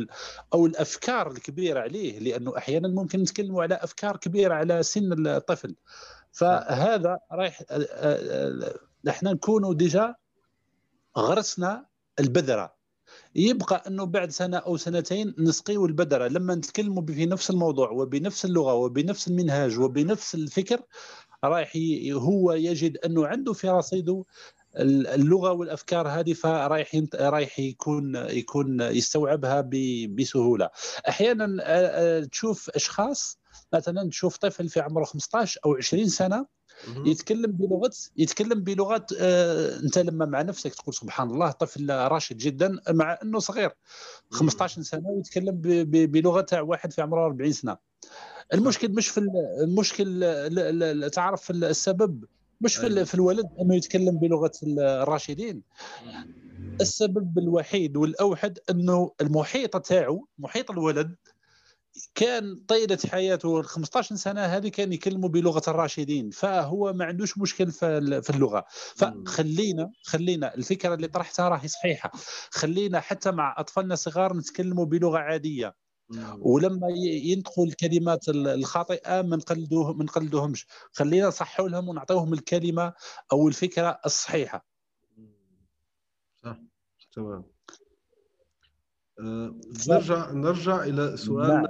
أو 0.53 0.65
الأفكار 0.65 1.31
الكبيرة 1.31 1.79
عليه 1.79 2.19
لأنه 2.19 2.57
أحيانا 2.57 2.87
ممكن 2.87 3.21
نتكلموا 3.21 3.63
على 3.63 3.75
أفكار 3.75 4.17
كبيرة 4.17 4.53
على 4.53 4.83
سن 4.83 5.27
الطفل. 5.27 5.75
فهذا 6.31 7.19
رايح 7.31 7.61
إحنا 9.09 9.33
نكونوا 9.33 9.73
ديجا 9.73 10.15
غرسنا 11.17 11.85
البذرة. 12.19 12.75
يبقى 13.35 13.83
أنه 13.87 14.03
بعد 14.03 14.31
سنة 14.31 14.57
أو 14.57 14.77
سنتين 14.77 15.35
نسقيو 15.37 15.85
البذرة. 15.85 16.27
لما 16.27 16.55
نتكلموا 16.55 17.05
في 17.05 17.25
نفس 17.25 17.49
الموضوع 17.49 17.89
وبنفس 17.89 18.45
اللغة 18.45 18.73
وبنفس 18.73 19.27
المنهاج 19.27 19.79
وبنفس 19.79 20.35
الفكر 20.35 20.81
رايح 21.43 21.73
هو 22.11 22.51
يجد 22.53 22.97
أنه 22.97 23.27
عنده 23.27 23.53
في 23.53 23.69
رصيده 23.69 24.25
اللغة 24.77 25.51
والأفكار 25.51 26.07
هذه 26.07 26.33
فرايح 26.33 26.95
رايح 27.15 27.59
يكون 27.59 28.15
يكون 28.15 28.81
يستوعبها 28.81 29.69
بسهولة. 30.09 30.69
أحيانا 31.09 32.25
تشوف 32.25 32.69
أشخاص 32.69 33.39
مثلا 33.73 34.09
تشوف 34.09 34.37
طفل 34.37 34.69
في 34.69 34.79
عمره 34.79 35.03
15 35.03 35.59
أو 35.65 35.75
20 35.75 36.07
سنة 36.09 36.45
يتكلم 37.05 37.51
بلغه 37.51 37.91
يتكلم 38.17 38.63
بلغة 38.63 39.05
آه 39.19 39.79
أنت 39.79 39.97
لما 39.97 40.25
مع 40.25 40.41
نفسك 40.41 40.73
تقول 40.75 40.93
سبحان 40.93 41.29
الله 41.29 41.51
طفل 41.51 41.89
راشد 41.89 42.37
جدا 42.37 42.79
مع 42.89 43.19
إنه 43.23 43.39
صغير 43.39 43.71
15 44.31 44.81
سنة 44.81 45.09
ويتكلم 45.09 45.61
بلغة 45.85 46.41
تاع 46.41 46.61
واحد 46.61 46.93
في 46.93 47.01
عمره 47.01 47.25
40 47.25 47.51
سنة. 47.51 47.77
المشكل 48.53 48.91
مش 48.91 49.07
في 49.07 49.21
المشكل 49.63 50.19
تعرف 51.13 51.51
السبب. 51.51 52.25
مش 52.61 52.75
في, 52.75 52.87
أيوة. 52.87 53.03
في 53.03 53.15
الولد 53.15 53.45
أنه 53.61 53.75
يتكلم 53.75 54.19
بلغة 54.19 54.51
الراشدين. 54.77 55.63
السبب 56.81 57.37
الوحيد 57.39 57.97
والأوحد 57.97 58.59
أنه 58.69 59.11
المحيط 59.21 59.77
تاعو 59.77 60.27
محيط 60.37 60.71
الولد 60.71 61.15
كان 62.15 62.55
طيلة 62.67 62.97
حياته 63.11 63.61
15 63.61 64.15
سنة 64.15 64.41
هذه 64.41 64.67
كان 64.67 64.93
يكلموا 64.93 65.29
بلغة 65.29 65.61
الراشدين 65.67 66.29
فهو 66.29 66.93
ما 66.93 67.05
عندوش 67.05 67.37
مشكل 67.37 67.71
في 67.71 68.29
اللغة. 68.29 68.65
فخلينا 68.95 69.91
خلينا 70.03 70.55
الفكرة 70.55 70.93
اللي 70.93 71.07
طرحتها 71.07 71.49
راهي 71.49 71.67
صحيحة. 71.67 72.11
خلينا 72.51 72.99
حتى 72.99 73.31
مع 73.31 73.55
أطفالنا 73.57 73.93
الصغار 73.93 74.37
نتكلموا 74.37 74.85
بلغة 74.85 75.17
عادية. 75.17 75.75
ولما 76.39 76.87
ينطقوا 77.23 77.65
الكلمات 77.65 78.29
الخاطئة 78.29 79.21
ما 79.21 79.35
نقلدوه 79.35 79.93
ما 79.93 80.03
نقلدوهمش. 80.03 80.67
خلينا 80.91 81.27
نصحوا 81.27 81.69
لهم 81.69 81.89
ونعطيوهم 81.89 82.33
الكلمة 82.33 82.93
أو 83.31 83.47
الفكرة 83.47 83.99
الصحيحة. 84.05 84.65
صح. 86.43 86.59
تمام. 87.11 87.43
أه 89.19 89.55
نرجع 89.89 90.31
نرجع 90.31 90.83
إلى 90.83 91.17
سؤال 91.17 91.47
نعم. 91.47 91.65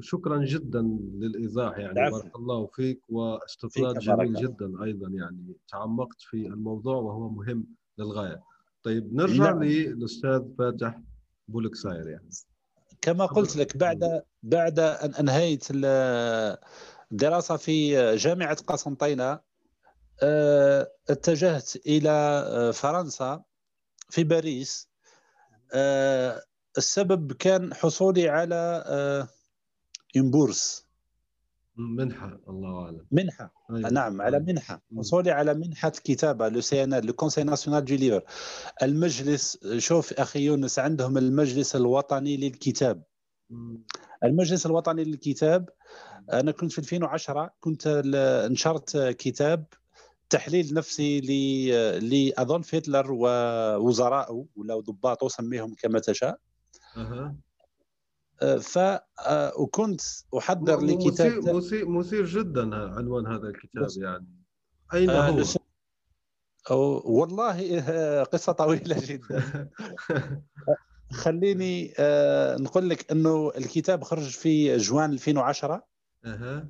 شكرا 0.00 0.44
جدا 0.44 0.82
للإيضاح 1.14 1.78
يعني. 1.78 2.00
نعم. 2.00 2.10
بارك 2.10 2.36
الله 2.36 2.66
فيك 2.66 3.00
واستطراد 3.08 3.98
جميل 3.98 4.34
جدا 4.34 4.84
أيضا 4.84 5.08
يعني. 5.08 5.56
تعمقت 5.68 6.20
في 6.20 6.46
الموضوع 6.46 6.96
وهو 6.96 7.28
مهم 7.28 7.66
للغاية. 7.98 8.42
طيب 8.82 9.14
نرجع 9.14 9.44
نعم. 9.44 9.62
للأستاذ 9.62 10.42
فاتح 10.58 11.00
بولكساير 11.48 12.08
يعني. 12.08 12.28
كما 13.02 13.26
قلت 13.26 13.56
لك 13.56 13.76
بعد 13.76 14.22
بعد 14.42 14.78
أن 14.78 15.14
أنهيت 15.14 15.66
الدراسة 17.12 17.56
في 17.56 18.16
جامعة 18.16 18.54
قسنطينة 18.54 19.40
آه، 20.22 20.92
اتجهت 21.10 21.76
إلى 21.76 22.10
آه، 22.10 22.70
فرنسا 22.70 23.42
في 24.10 24.24
باريس. 24.24 24.88
آه، 25.72 26.42
السبب 26.78 27.32
كان 27.32 27.74
حصولي 27.74 28.28
على 28.28 28.84
bourse 30.16 30.89
منحة 31.80 32.40
الله 32.48 32.84
أعلم. 32.84 33.06
منحة. 33.10 33.54
أيوة. 33.70 33.90
نعم 33.90 34.22
على 34.22 34.38
منحة. 34.40 34.82
حصولي 34.98 35.30
على 35.30 35.54
منحة 35.54 35.88
كتابة 35.90 36.48
le 36.48 36.60
CN 36.60 36.94
le 36.94 37.12
Conseil 37.12 37.42
National 37.42 37.84
du 37.84 37.94
Livre 37.94 38.22
المجلس 38.82 39.58
شوف 39.78 40.12
أخي 40.12 40.40
يونس 40.40 40.78
عندهم 40.78 41.18
المجلس 41.18 41.76
الوطني 41.76 42.36
للكتاب. 42.36 43.02
المجلس 44.24 44.66
الوطني 44.66 45.04
للكتاب 45.04 45.68
أنا 46.32 46.52
كنت 46.52 46.72
في 46.72 46.78
2010 46.78 47.50
كنت 47.60 48.02
نشرت 48.50 48.96
كتاب 48.96 49.64
تحليل 50.30 50.74
نفسي 50.74 51.20
لأدولف 52.00 52.74
هتلر 52.74 53.12
ووزرائه 53.12 54.46
ولا 54.56 54.80
ضباطه 54.80 55.28
سميهم 55.28 55.74
كما 55.74 55.98
تشاء. 55.98 56.38
أه. 56.96 57.36
ف 58.60 58.78
وكنت 59.58 60.00
أحضر 60.38 60.80
لكتاب 60.80 61.38
مثير, 61.38 61.54
مثير 61.54 61.88
مثير 61.88 62.26
جدا 62.26 62.76
عنوان 62.76 63.26
هذا 63.26 63.48
الكتاب 63.48 63.88
يعني. 63.96 64.26
أين 64.94 65.10
آه 65.10 65.44
هو؟ 66.70 67.02
والله 67.20 67.80
قصة 68.22 68.52
طويلة 68.52 68.96
جدا. 69.08 69.70
خليني 71.12 71.94
آه 71.98 72.56
نقول 72.56 72.90
لك 72.90 73.10
إنه 73.12 73.52
الكتاب 73.56 74.04
خرج 74.04 74.28
في 74.28 74.76
جوان 74.76 75.12
2010 75.12 75.86
أه. 76.24 76.68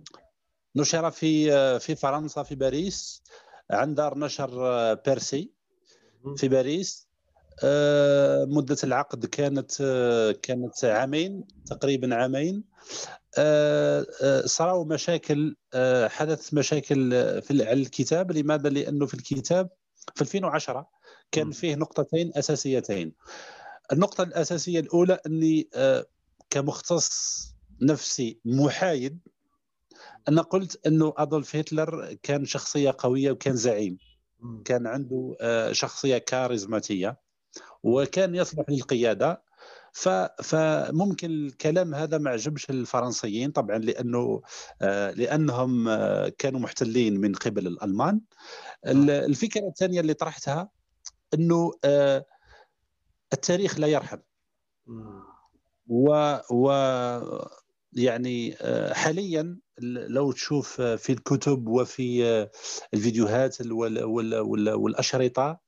نشر 0.77 1.11
في 1.11 1.51
في 1.81 1.95
فرنسا 1.97 2.43
في 2.43 2.55
باريس 2.55 3.23
عند 3.71 3.97
دار 3.97 4.19
نشر 4.19 4.67
آه، 4.67 4.95
بيرسي. 5.07 5.53
في 6.37 6.49
باريس. 6.49 7.10
آه، 7.65 8.45
مدة 8.45 8.77
العقد 8.85 9.27
كانت 9.27 9.73
آه، 9.81 10.33
كانت 10.33 10.85
عامين 10.85 11.45
تقريبا 11.67 12.15
عامين. 12.15 12.65
صاروا 14.45 14.85
مشاكل 14.85 15.57
حدث 16.07 16.55
مشاكل 16.55 17.11
في 17.43 17.51
الكتاب. 17.51 18.33
لماذا؟ 18.33 18.69
لأنه 18.69 19.07
في 19.07 19.15
الكتاب 19.15 19.69
في 20.15 20.23
2010 20.23 20.89
كان 21.33 21.51
فيه 21.51 21.75
نقطتين 21.75 22.33
أساسيتين. 22.35 23.13
النقطة 23.93 24.23
الأساسية 24.23 24.81
الأولى 24.81 25.19
أني 25.27 25.69
كمختص 26.51 27.41
نفسي 27.83 28.41
محايد 28.45 29.19
أنا 30.29 30.43
قلت 30.43 30.87
أنه 30.87 31.15
أدولف 31.17 31.57
هتلر 31.57 32.15
كان 32.23 32.45
شخصية 32.45 32.95
قوية 32.99 33.31
وكان 33.31 33.57
زعيم. 33.57 33.99
كان 34.65 34.87
عنده 34.87 35.37
آه، 35.41 35.73
شخصية 35.73 36.19
كاريزماتية. 36.19 37.30
وكان 37.83 38.35
يصلح 38.35 38.65
للقيادة. 38.69 39.43
فممكن 40.43 41.31
الكلام 41.31 41.95
هذا 41.95 42.19
ما 42.19 42.31
عجبش 42.31 42.71
الفرنسيين 42.71 43.51
طبعا 43.51 43.79
لأنه 43.79 44.43
آه، 44.83 45.11
لأنهم 45.11 45.89
آه، 45.89 46.29
كانوا 46.39 46.61
محتلين 46.61 47.21
من 47.21 47.35
قبل 47.35 47.67
الألمان. 47.67 48.21
الفكرة 48.87 49.69
الثانية 49.69 50.01
اللي 50.01 50.15
طرحتها 50.15 50.69
إنه 51.35 51.73
التاريخ 53.33 53.79
لا 53.79 53.87
يرحم. 53.87 54.19
و, 55.89 56.37
و 56.51 56.71
يعني 57.93 58.57
حاليا 58.93 59.59
لو 60.09 60.33
تشوف 60.33 60.81
في 60.81 61.13
الكتب 61.13 61.69
وفي 61.69 62.49
الفيديوهات 62.95 63.57
والأشرطة 64.77 65.61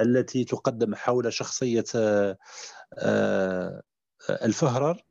التي 0.00 0.44
تقدم 0.44 0.94
حول 0.94 1.32
شخصية 1.32 1.84
آه، 1.94 3.82
الفهرر 4.30 5.04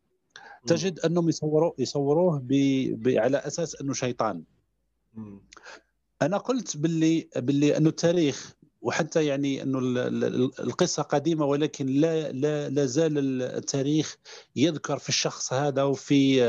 تجد 0.67 1.00
أنهم 1.00 1.30
يصوروه 1.30 1.76
يصوروه 1.78 2.46
على 3.06 3.38
أساس 3.38 3.82
أنه 3.82 3.94
شيطان. 3.94 4.44
أنا 6.22 6.38
قلت 6.38 6.78
باللي 6.78 7.30
باللي 7.36 7.78
أنه 7.78 7.89
التاريخ 7.89 8.56
وحتى 8.82 9.26
يعني 9.26 9.63
أنه 9.63 9.80
القصة 10.60 11.04
قديمة 11.04 11.46
ولكن 11.46 11.86
لا 11.86 12.32
لا 12.32 12.70
لا 12.70 12.86
زال 12.86 13.41
التاريخ 13.41 14.17
يذكر 14.56 14.98
في 14.98 15.10
الشخص 15.10 15.54
هذا 15.54 15.84
وفي 15.84 16.44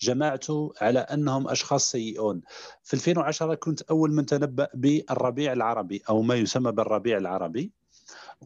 جماعته 0.00 0.72
على 0.80 0.98
أنهم 0.98 1.48
أشخاص 1.48 1.90
سيئون. 1.90 2.40
في 2.82 2.94
2010 2.94 3.54
كنت 3.54 3.82
أول 3.82 4.12
من 4.12 4.26
تنبأ 4.26 4.68
بالربيع 4.74 5.52
العربي 5.52 6.02
أو 6.08 6.22
ما 6.22 6.34
يسمى 6.34 6.72
بالربيع 6.72 7.18
العربي. 7.18 7.72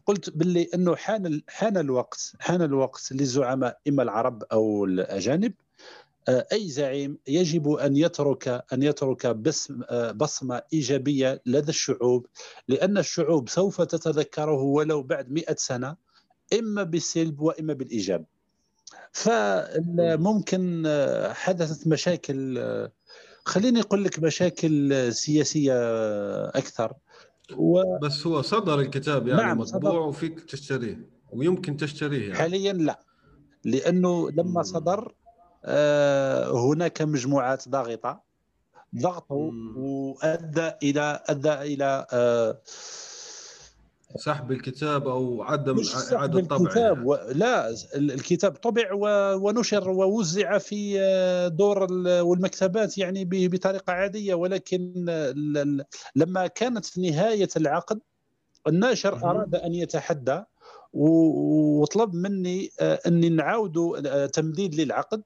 قلت 0.05 0.29
باللي 0.29 0.69
إنه 0.73 0.95
حان 0.95 1.41
حان 1.49 1.77
الوقت 1.77 2.33
حان 2.39 2.61
الوقت 2.61 3.11
للزعماء 3.11 3.79
إما 3.87 4.03
العرب 4.03 4.43
أو 4.43 4.85
الأجانب 4.85 5.53
آه، 6.27 6.47
أي 6.53 6.69
زعيم 6.69 7.17
يجب 7.27 7.69
أن 7.69 7.97
يترك 7.97 8.47
أن 8.73 8.83
يترك 8.83 9.27
بسم 9.27 9.81
آه، 9.89 10.11
بصمة 10.11 10.61
إيجابية 10.73 11.41
لدى 11.45 11.69
الشعوب 11.69 12.27
لأن 12.67 12.97
الشعوب 12.97 13.49
سوف 13.49 13.81
تتذكره 13.81 14.61
ولو 14.61 15.03
بعد 15.03 15.31
مئة 15.31 15.55
سنة 15.57 15.95
إما 16.59 16.83
بالسلب 16.83 17.41
وإما 17.41 17.73
بالإيجاب 17.73 18.25
فممكن 19.11 20.83
آه، 20.85 21.33
حدثت 21.33 21.87
مشاكل 21.87 22.59
خليني 23.45 23.81
أقول 23.81 24.03
لك 24.03 24.19
مشاكل 24.19 25.13
سياسية 25.13 25.73
أكثر 26.49 26.93
و... 27.57 27.97
بس 28.01 28.27
هو 28.27 28.41
صدر 28.41 28.79
الكتاب 28.79 29.27
يعني 29.27 29.41
نعم 29.41 29.57
مطبوع 29.57 29.91
صدر. 29.91 29.99
وفيك 29.99 30.39
تشتريه 30.39 31.09
ويمكن 31.31 31.77
تشتريه 31.77 32.21
يعني. 32.21 32.35
حاليا 32.35 32.73
لا 32.73 32.99
لأنه 33.63 34.29
لما 34.31 34.63
صدر 34.63 35.15
آه، 35.65 36.51
هناك 36.51 37.01
مجموعات 37.01 37.69
ضاغطة 37.69 38.21
ضغطوا 38.95 39.51
وأدى 39.75 40.71
إلى 40.83 41.23
أدى 41.25 41.53
إلى 41.53 42.07
آه، 42.13 42.61
سحب 44.17 44.51
الكتاب 44.51 45.07
أو 45.07 45.43
عدم 45.43 45.75
إعادة 46.13 46.41
طبعه 46.41 46.61
الكتاب 46.61 46.97
يعني. 46.97 47.07
و... 47.07 47.17
لا 47.31 47.75
الكتاب 47.95 48.51
طبع 48.51 48.93
و... 48.93 49.07
ونشر 49.35 49.89
ووزع 49.89 50.57
في 50.57 50.99
آه، 50.99 51.47
دور 51.47 51.93
والمكتبات 52.03 52.97
يعني 52.97 53.25
بطريقة 53.31 53.93
عادية. 53.93 54.33
ولكن 54.33 54.93
لما 56.15 56.47
كانت 56.47 56.99
نهاية 56.99 57.49
العقد 57.57 57.99
الناشر 58.67 59.15
أراد 59.15 59.55
أن 59.55 59.73
يتحدى 59.73 60.43
وطلب 60.93 62.15
مني 62.15 62.69
أني 62.81 63.29
نعاود 63.29 64.01
تمديد 64.29 64.75
للعقد. 64.75 65.23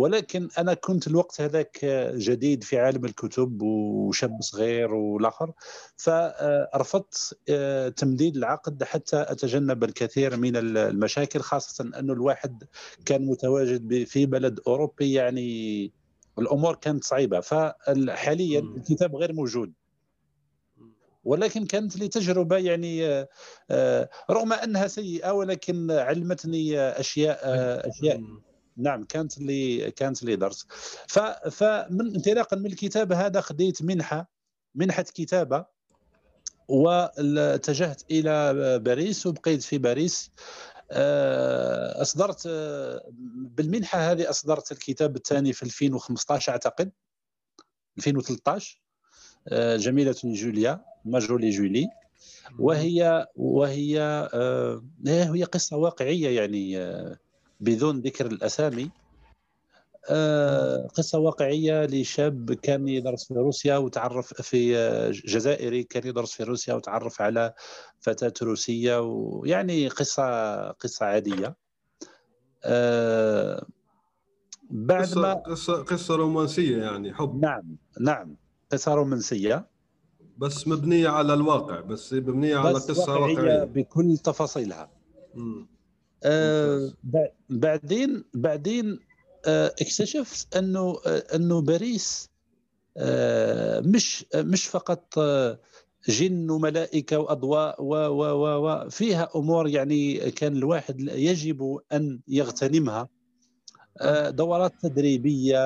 ولكن 0.00 0.48
أنا 0.58 0.74
كنت 0.74 1.06
الوقت 1.06 1.40
هذاك 1.40 1.84
جديد 2.14 2.64
في 2.64 2.78
عالم 2.78 3.04
الكتب 3.04 3.62
وشاب 3.62 4.42
صغير 4.42 4.94
والآخر 4.94 5.52
فرفضت 5.96 7.38
آه، 7.48 7.88
تمديد 7.88 8.36
العقد 8.36 8.84
حتى 8.84 9.22
أتجنب 9.28 9.84
الكثير 9.84 10.36
من 10.36 10.56
المشاكل 10.56 11.40
خاصة 11.40 11.84
انه 11.98 12.12
الواحد 12.12 12.64
كان 13.04 13.26
متواجد 13.26 14.04
في 14.04 14.26
بلد 14.26 14.60
أوروبي 14.66 15.12
يعني 15.12 15.92
الأمور 16.38 16.74
كانت 16.74 17.04
صعيبة. 17.04 17.40
فحاليا 17.40 18.60
الكتاب 18.60 19.16
غير 19.16 19.32
موجود. 19.32 19.72
ولكن 21.24 21.66
كانت 21.66 21.96
لي 21.96 22.08
تجربة 22.08 22.56
يعني 22.56 23.06
آه، 23.06 23.28
آه، 23.70 24.08
رغم 24.30 24.52
أنها 24.52 24.86
سيئة 24.86 25.30
ولكن 25.30 25.90
علمتني 25.90 26.80
أشياء 26.80 27.38
أشياء 27.88 28.20
نعم 28.82 29.04
كانت 29.04 29.38
لي 29.38 29.90
كانت 29.90 30.22
لي 30.22 30.36
درس. 30.36 30.66
ف 31.08 31.18
فمن 31.48 32.14
انطلاقا 32.14 32.56
من 32.56 32.66
الكتاب 32.66 33.12
هذا 33.12 33.40
خديت 33.40 33.82
منحة 33.82 34.30
منحة 34.74 35.02
كتابة 35.02 35.66
واتجهت 36.68 38.02
إلى 38.10 38.78
باريس 38.78 39.26
وبقيت 39.26 39.62
في 39.62 39.78
باريس. 39.78 40.30
آه، 40.92 42.02
أصدرت 42.02 42.42
آه، 42.46 43.04
بالمنحة 43.56 43.98
هذه 43.98 44.30
أصدرت 44.30 44.72
الكتاب 44.72 45.16
الثاني 45.16 45.52
في 45.52 45.62
2015 45.62 46.52
أعتقد 46.52 46.92
2013 47.98 48.80
آه، 49.48 49.76
جميلة 49.76 50.16
جوليا 50.24 50.84
ماجولي 51.04 51.50
جولي. 51.50 51.88
وهي 52.58 53.26
وهي 53.36 54.28
هي 55.06 55.44
قصة 55.44 55.76
واقعية 55.76 56.40
يعني 56.40 56.76
بدون 57.60 58.00
ذكر 58.00 58.26
الأسامي 58.26 58.90
آه، 60.10 60.86
قصة 60.86 61.18
واقعية 61.18 61.86
لشاب 61.86 62.52
كان 62.52 62.88
يدرس 62.88 63.24
في 63.28 63.34
روسيا 63.34 63.76
وتعرف 63.76 64.34
في 64.42 64.72
جزائري 65.24 65.82
كان 65.82 66.06
يدرس 66.06 66.32
في 66.32 66.42
روسيا 66.42 66.74
وتعرف 66.74 67.22
على 67.22 67.54
فتاة 68.00 68.32
روسية 68.42 69.00
ويعني 69.00 69.88
قصة 69.88 70.70
قصة 70.70 71.06
عادية. 71.06 71.56
آه، 72.64 73.66
بعد 74.70 75.02
قصة 75.02 75.20
ما 75.20 75.34
قصة 75.34 75.82
قصة 75.82 76.16
رومانسية 76.16 76.82
يعني 76.82 77.14
حب. 77.14 77.40
نعم 77.42 77.76
نعم 78.00 78.36
قصة 78.72 78.94
رومانسية. 78.94 79.70
بس 80.36 80.68
مبنية 80.68 81.08
على 81.08 81.34
الواقع 81.34 81.80
بس 81.80 82.12
مبنية 82.12 82.56
على 82.56 82.74
بس 82.74 82.90
قصة 82.90 83.16
واقعية, 83.18 83.36
واقعية. 83.36 83.64
بكل 83.64 84.18
تفاصيلها. 84.18 84.90
آه 86.24 86.92
بعدين 87.48 88.24
بعدين 88.34 88.98
آه، 89.46 89.66
اكتشفت 89.66 90.56
أنه 90.56 90.98
آه، 91.06 91.24
أنه 91.34 91.60
باريس 91.60 92.30
آه، 92.96 93.80
مش 93.80 94.26
مش 94.34 94.66
فقط 94.66 95.18
جن 96.08 96.50
وملائكة 96.50 97.18
وأضواء 97.18 97.82
و 97.82 97.94
و 97.94 98.24
و 98.24 98.66
و 98.66 98.90
فيها 98.90 99.28
أمور 99.36 99.68
يعني 99.68 100.30
كان 100.30 100.56
الواحد 100.56 101.00
يجب 101.00 101.78
أن 101.92 102.20
يغتنمها. 102.28 103.08
دورات 104.28 104.72
تدريبية 104.82 105.58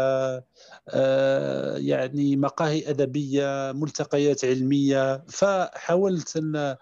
يعني 1.77 2.37
مقاهي 2.37 2.91
أدبية 2.91 3.73
ملتقيات 3.73 4.45
علمية. 4.45 5.25
فحاولت 5.29 6.37
أن 6.37 6.77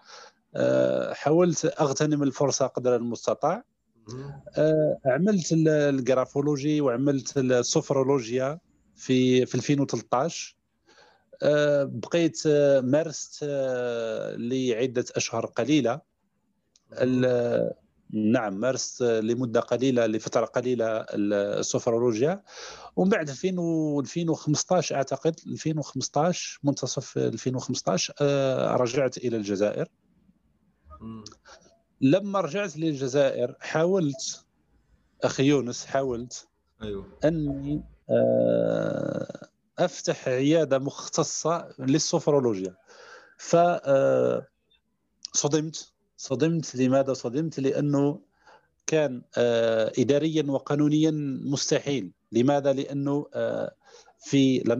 حاولت 1.13 1.65
أغتنم 1.65 2.23
الفرصة 2.23 2.67
قدر 2.67 2.95
المستطاع. 2.95 3.63
آه، 4.57 4.97
عملت 5.05 5.47
الجرافولوجي 5.51 6.81
وعملت 6.81 7.37
السفرولوجيا 7.37 8.59
في 8.95 9.45
في 9.45 9.55
2013 9.55 10.55
آه، 11.43 11.83
بقيت 11.83 12.43
آه، 12.47 12.81
مارست 12.81 13.43
لعدة 14.37 15.05
أشهر 15.15 15.45
قليلة. 15.45 16.01
نعم 18.13 18.53
مارست 18.53 19.03
لمدة 19.03 19.59
قليلة 19.59 20.05
لفترة 20.05 20.45
قليلة 20.45 21.05
السفرولوجيا 21.13 22.43
ومن 22.95 23.09
بعد 23.09 23.29
2015 23.29 24.95
أعتقد 24.95 25.39
2015 25.47 26.59
منتصف 26.63 27.17
2015 27.17 28.13
رجعت 28.81 29.17
إلى 29.17 29.37
الجزائر. 29.37 29.87
لما 32.01 32.41
رجعت 32.41 32.77
للجزائر 32.77 33.55
حاولت 33.59 34.45
أخي 35.23 35.43
يونس 35.43 35.85
حاولت 35.85 36.47
أيوه. 36.81 37.05
أني 37.25 37.83
آه، 38.09 39.47
أفتح 39.79 40.27
عيادة 40.27 40.79
مختصة 40.79 41.69
للسفرولوجيا 41.79 42.75
ف 43.37 43.55
آه، 43.55 44.47
صدمت 45.33 45.93
صدمت. 46.17 46.75
لماذا 46.75 47.13
صدمت؟ 47.13 47.59
لأنه 47.59 48.19
كان 48.87 49.21
آه، 49.37 49.91
اداريا 49.99 50.43
وقانونيا 50.47 51.11
مستحيل. 51.45 52.11
لماذا؟ 52.31 52.73
لأنه 52.73 53.25
في 54.19 54.59
لا 54.59 54.75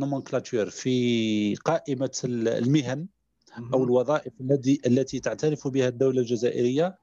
في 0.70 1.56
قائمة 1.56 2.22
المهن. 2.26 3.08
أو 3.74 3.84
الوظائف 3.84 4.34
التي 4.42 4.82
التي 4.86 5.20
تعترف 5.20 5.68
بها 5.68 5.88
الدولة 5.88 6.22
الجزائرية. 6.22 6.98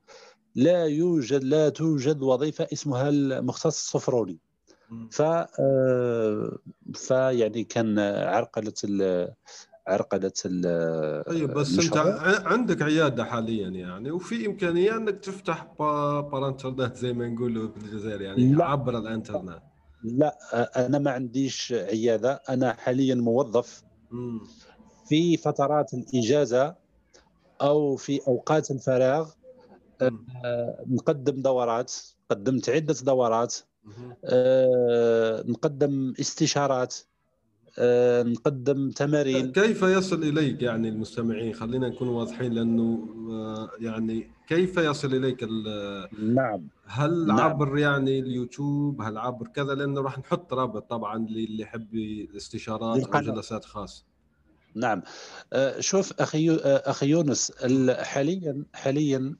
لا 0.54 0.84
يوجد 0.84 1.44
لا 1.44 1.68
توجد 1.68 2.22
وظيفة 2.22 2.68
اسمها 2.72 3.08
المختص 3.08 3.66
الصفروني. 3.66 4.38
ف 5.10 5.22
آه، 5.22 6.58
فيعني 6.94 7.64
كان 7.64 7.98
عرقلة 7.98 8.72
عرقلة 9.86 10.32
طيب 11.26 11.50
بس 11.50 11.78
أنت 11.78 11.96
عندك 12.46 12.82
عيادة 12.82 13.24
حاليا 13.24 13.68
يعني 13.68 14.10
وفي 14.10 14.46
إمكانية 14.46 14.96
أنك 14.96 15.18
تفتح 15.18 15.66
بارانترنت 15.78 16.96
زي 16.96 17.12
ما 17.12 17.28
نقولوا 17.28 17.68
في 17.68 17.76
الجزائر 17.76 18.20
يعني 18.20 18.52
لا. 18.52 18.64
عبر 18.64 18.98
الإنترنت. 18.98 19.62
لا 20.02 20.38
أنا 20.86 20.98
ما 20.98 21.10
عنديش 21.10 21.72
عيادة. 21.72 22.42
أنا 22.48 22.72
حاليا 22.72 23.14
موظف. 23.14 23.82
مم. 24.10 24.40
في 25.10 25.36
فترات 25.36 25.94
الإجازة 25.94 26.74
أو 27.60 27.96
في 27.96 28.20
أوقات 28.28 28.70
الفراغ 28.70 29.30
آه، 30.02 30.84
نقدم 30.86 31.42
دورات 31.42 31.94
قدمت 32.30 32.70
عدة 32.70 32.94
دورات 33.02 33.56
آه، 34.24 35.44
نقدم 35.48 36.14
استشارات 36.20 36.96
آه، 37.78 38.22
نقدم 38.22 38.90
تمارين. 38.90 39.52
كيف 39.52 39.82
يصل 39.82 40.22
إليك 40.22 40.62
يعني 40.62 40.88
المستمعين؟ 40.88 41.54
خلينا 41.54 41.88
نكون 41.88 42.08
واضحين 42.08 42.52
لأنه 42.52 43.08
يعني 43.80 44.30
كيف 44.48 44.76
يصل 44.76 45.14
إليك 45.14 45.42
نعم. 46.22 46.68
هل 46.86 47.26
نعم. 47.26 47.40
عبر 47.40 47.78
يعني 47.78 48.18
اليوتيوب؟ 48.18 49.02
هل 49.02 49.18
عبر 49.18 49.46
كذا؟ 49.46 49.74
لأنه 49.74 50.00
راح 50.00 50.18
نحط 50.18 50.54
رابط 50.54 50.90
طبعا 50.90 51.18
للي 51.18 51.62
يحب 51.62 51.94
الاستشارات 51.94 53.04
أو 53.04 53.20
جلسات 53.20 53.64
خاصة. 53.64 54.09
نعم. 54.74 55.02
آه، 55.52 55.80
شوف 55.80 56.12
أخي 56.20 56.50
آه، 56.50 56.90
أخي 56.90 57.06
يونس 57.06 57.52
حاليا 58.00 58.64
حاليا 58.74 59.34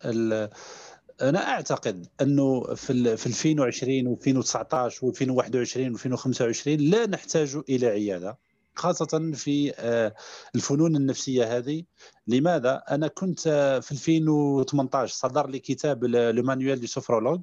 أنا 1.23 1.49
أعتقد 1.49 2.07
أنه 2.21 2.75
في 2.75 3.17
في 3.17 3.27
2020 3.27 4.17
و2019 4.17 4.93
و2021 4.93 5.99
و2025 5.99 6.67
لا 6.67 7.07
نحتاج 7.07 7.59
إلى 7.69 7.87
عيادة 7.87 8.39
خاصة 8.75 9.33
في 9.35 9.73
آه، 9.79 10.15
الفنون 10.55 10.97
النفسية 10.97 11.57
هذه. 11.57 11.85
لماذا؟ 12.27 12.83
أنا 12.91 13.09
كنت 13.09 13.41
في 13.83 13.93
2018 13.93 15.15
صدر 15.15 15.47
لي 15.47 15.59
كتاب 15.59 16.05
le 16.05 16.43
Manuel 16.43 16.81
du 16.81 16.87
sophrologue 16.87 17.41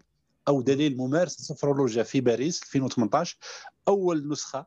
أو 0.47 0.61
دليل 0.61 0.97
ممارس 0.97 1.39
السفرولوجيا 1.39 2.03
في 2.03 2.21
باريس 2.21 2.63
2018 2.63 3.37
أول 3.87 4.27
نسخة 4.27 4.65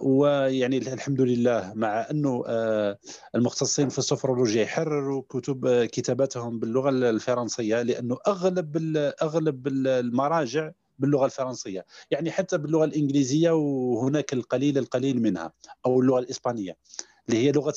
ويعني 0.00 0.78
الحمد 0.78 1.20
لله 1.20 1.72
مع 1.74 2.10
أنه 2.10 2.44
آه، 2.46 2.98
المختصين 3.34 3.88
في 3.88 3.98
السفرولوجيا 3.98 4.62
يحرروا 4.62 5.22
كتب 5.28 5.66
آه، 5.66 5.84
كتاباتهم 5.84 6.58
باللغة 6.58 6.90
الفرنسية 6.90 7.82
لأنه 7.82 8.18
أغلب 8.26 8.76
أغلب 9.22 9.66
المراجع 9.66 10.70
باللغة 10.98 11.24
الفرنسية. 11.24 11.86
يعني 12.10 12.30
حتى 12.30 12.58
باللغة 12.58 12.84
الإنجليزية 12.84 13.50
وهناك 13.50 14.32
القليل 14.32 14.78
القليل 14.78 15.22
منها 15.22 15.52
أو 15.86 16.00
اللغة 16.00 16.18
الإسبانية 16.18 16.76
اللي 17.28 17.38
هي 17.46 17.52
لغة 17.52 17.74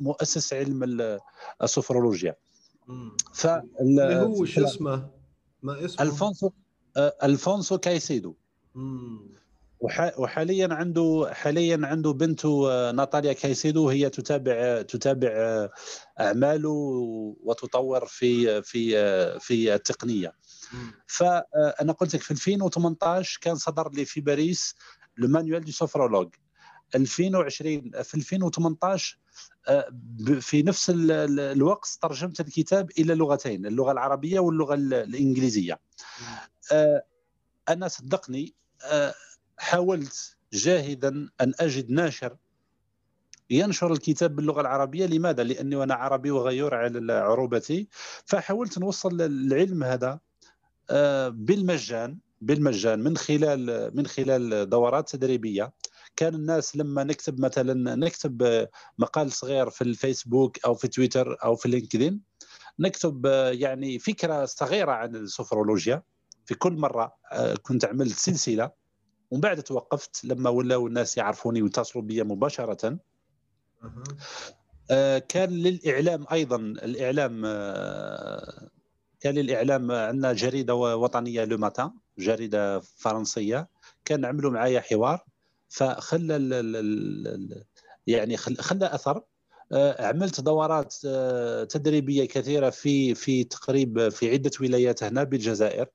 مؤسس 0.00 0.52
علم 0.52 1.18
السفرولوجيا 1.62 2.36
ف 3.32 3.46
هو 4.00 4.44
شو 4.44 4.64
اسمه؟ 4.64 5.10
ما 5.62 5.84
اسمه؟ 5.84 6.06
ألفونسو 6.06 6.50
ألفونسو 6.96 7.78
كايسيدو. 7.78 8.34
وحاليا 9.82 10.68
عنده 10.74 11.30
حاليا 11.32 11.80
عنده 11.82 12.12
بنته 12.12 12.72
آه، 12.72 12.92
ناتاليا 12.92 13.32
كايسيدو 13.32 13.88
هي 13.88 14.10
تتابع 14.10 14.82
تتابع 14.82 15.28
آه، 15.32 15.70
أعماله 16.20 16.70
وتطور 17.42 18.06
في 18.06 18.62
في 18.62 18.98
آه، 18.98 19.38
في 19.38 19.74
التقنية. 19.74 20.32
فانا 21.06 21.92
قلت 21.92 22.14
لك 22.14 22.22
في 22.22 22.30
2018 22.30 23.38
كان 23.42 23.54
صدر 23.54 23.90
لي 23.90 24.04
في 24.04 24.20
باريس 24.20 24.74
le 25.16 25.28
Manuel 25.28 25.60
du 25.60 25.72
sophrologue. 25.72 26.34
2020 26.94 27.90
في 28.02 28.14
2018 28.14 29.18
في 30.40 30.62
نفس 30.62 30.92
الوقت 30.94 31.98
ترجمت 32.02 32.40
الكتاب 32.40 32.90
إلى 32.98 33.14
لغتين 33.14 33.66
اللغة 33.66 33.92
العربية 33.92 34.40
واللغة 34.40 34.74
الإنجليزية. 34.74 35.80
أنا 37.68 37.88
صدقني 37.88 38.54
حاولت 39.62 40.36
جاهدا 40.52 41.28
أن 41.40 41.52
أجد 41.60 41.90
ناشر 41.90 42.36
ينشر 43.50 43.92
الكتاب 43.92 44.36
باللغة 44.36 44.60
العربية. 44.60 45.06
لماذا؟ 45.06 45.42
لأني 45.42 45.82
أنا 45.82 45.94
عربي 45.94 46.30
وغيور 46.30 46.74
على 46.74 47.12
عروبتي. 47.12 47.88
فحاولت 48.26 48.78
نوصل 48.78 49.22
العلم 49.22 49.84
هذا 49.84 50.20
آه، 50.90 51.28
بالمجان 51.28 52.18
بالمجان 52.40 52.98
من 53.02 53.16
خلال 53.16 53.90
من 53.96 54.06
خلال 54.06 54.68
دورات 54.68 55.10
تدريبية. 55.10 55.72
كان 56.16 56.34
الناس 56.34 56.76
لما 56.76 57.04
نكتب 57.04 57.40
مثلا 57.40 57.94
نكتب 57.94 58.66
مقال 58.98 59.32
صغير 59.32 59.70
في 59.70 59.82
الفيسبوك 59.82 60.64
أو 60.64 60.74
في 60.74 60.88
تويتر 60.88 61.36
أو 61.44 61.56
في 61.56 61.68
لينكدين 61.68 62.20
نكتب 62.78 63.26
يعني 63.52 63.98
فكرة 63.98 64.44
صغيرة 64.44 64.92
عن 64.92 65.16
السفرولوجيا 65.16 66.02
في 66.46 66.54
كل 66.54 66.72
مرة 66.72 67.16
آه، 67.32 67.54
كنت 67.54 67.84
عملت 67.84 68.18
سلسلة 68.18 68.81
ومن 69.32 69.40
بعد 69.40 69.62
توقفت 69.62 70.24
لما 70.24 70.50
ولاو 70.50 70.86
الناس 70.86 71.16
يعرفوني 71.18 71.62
ويتصلوا 71.62 72.04
بي 72.04 72.22
مباشرة. 72.22 72.98
آه، 74.90 75.18
كان 75.18 75.50
للإعلام 75.50 76.26
أيضا 76.32 76.56
الإعلام 76.56 77.42
آه، 77.46 78.68
كان 79.20 79.34
للإعلام 79.34 79.90
عندنا 79.92 80.32
جريدة 80.32 80.74
وطنية 80.74 81.44
لو 81.44 81.58
ماتان 81.58 81.90
جريدة 82.18 82.80
فرنسية. 82.80 83.68
كان 84.04 84.24
عملوا 84.24 84.50
معايا 84.50 84.80
حوار 84.80 85.24
فخلى 85.68 86.36
يعني 88.06 88.36
خلى 88.36 88.94
أثر. 88.94 89.22
آه، 89.72 90.06
عملت 90.06 90.40
دورات 90.40 90.94
تدريبية 91.70 92.24
كثيرة 92.24 92.70
في 92.70 93.14
في 93.14 93.44
تقريب 93.44 94.08
في 94.08 94.30
عدة 94.30 94.50
ولايات 94.60 95.02
هنا 95.04 95.24
بالجزائر. 95.24 95.86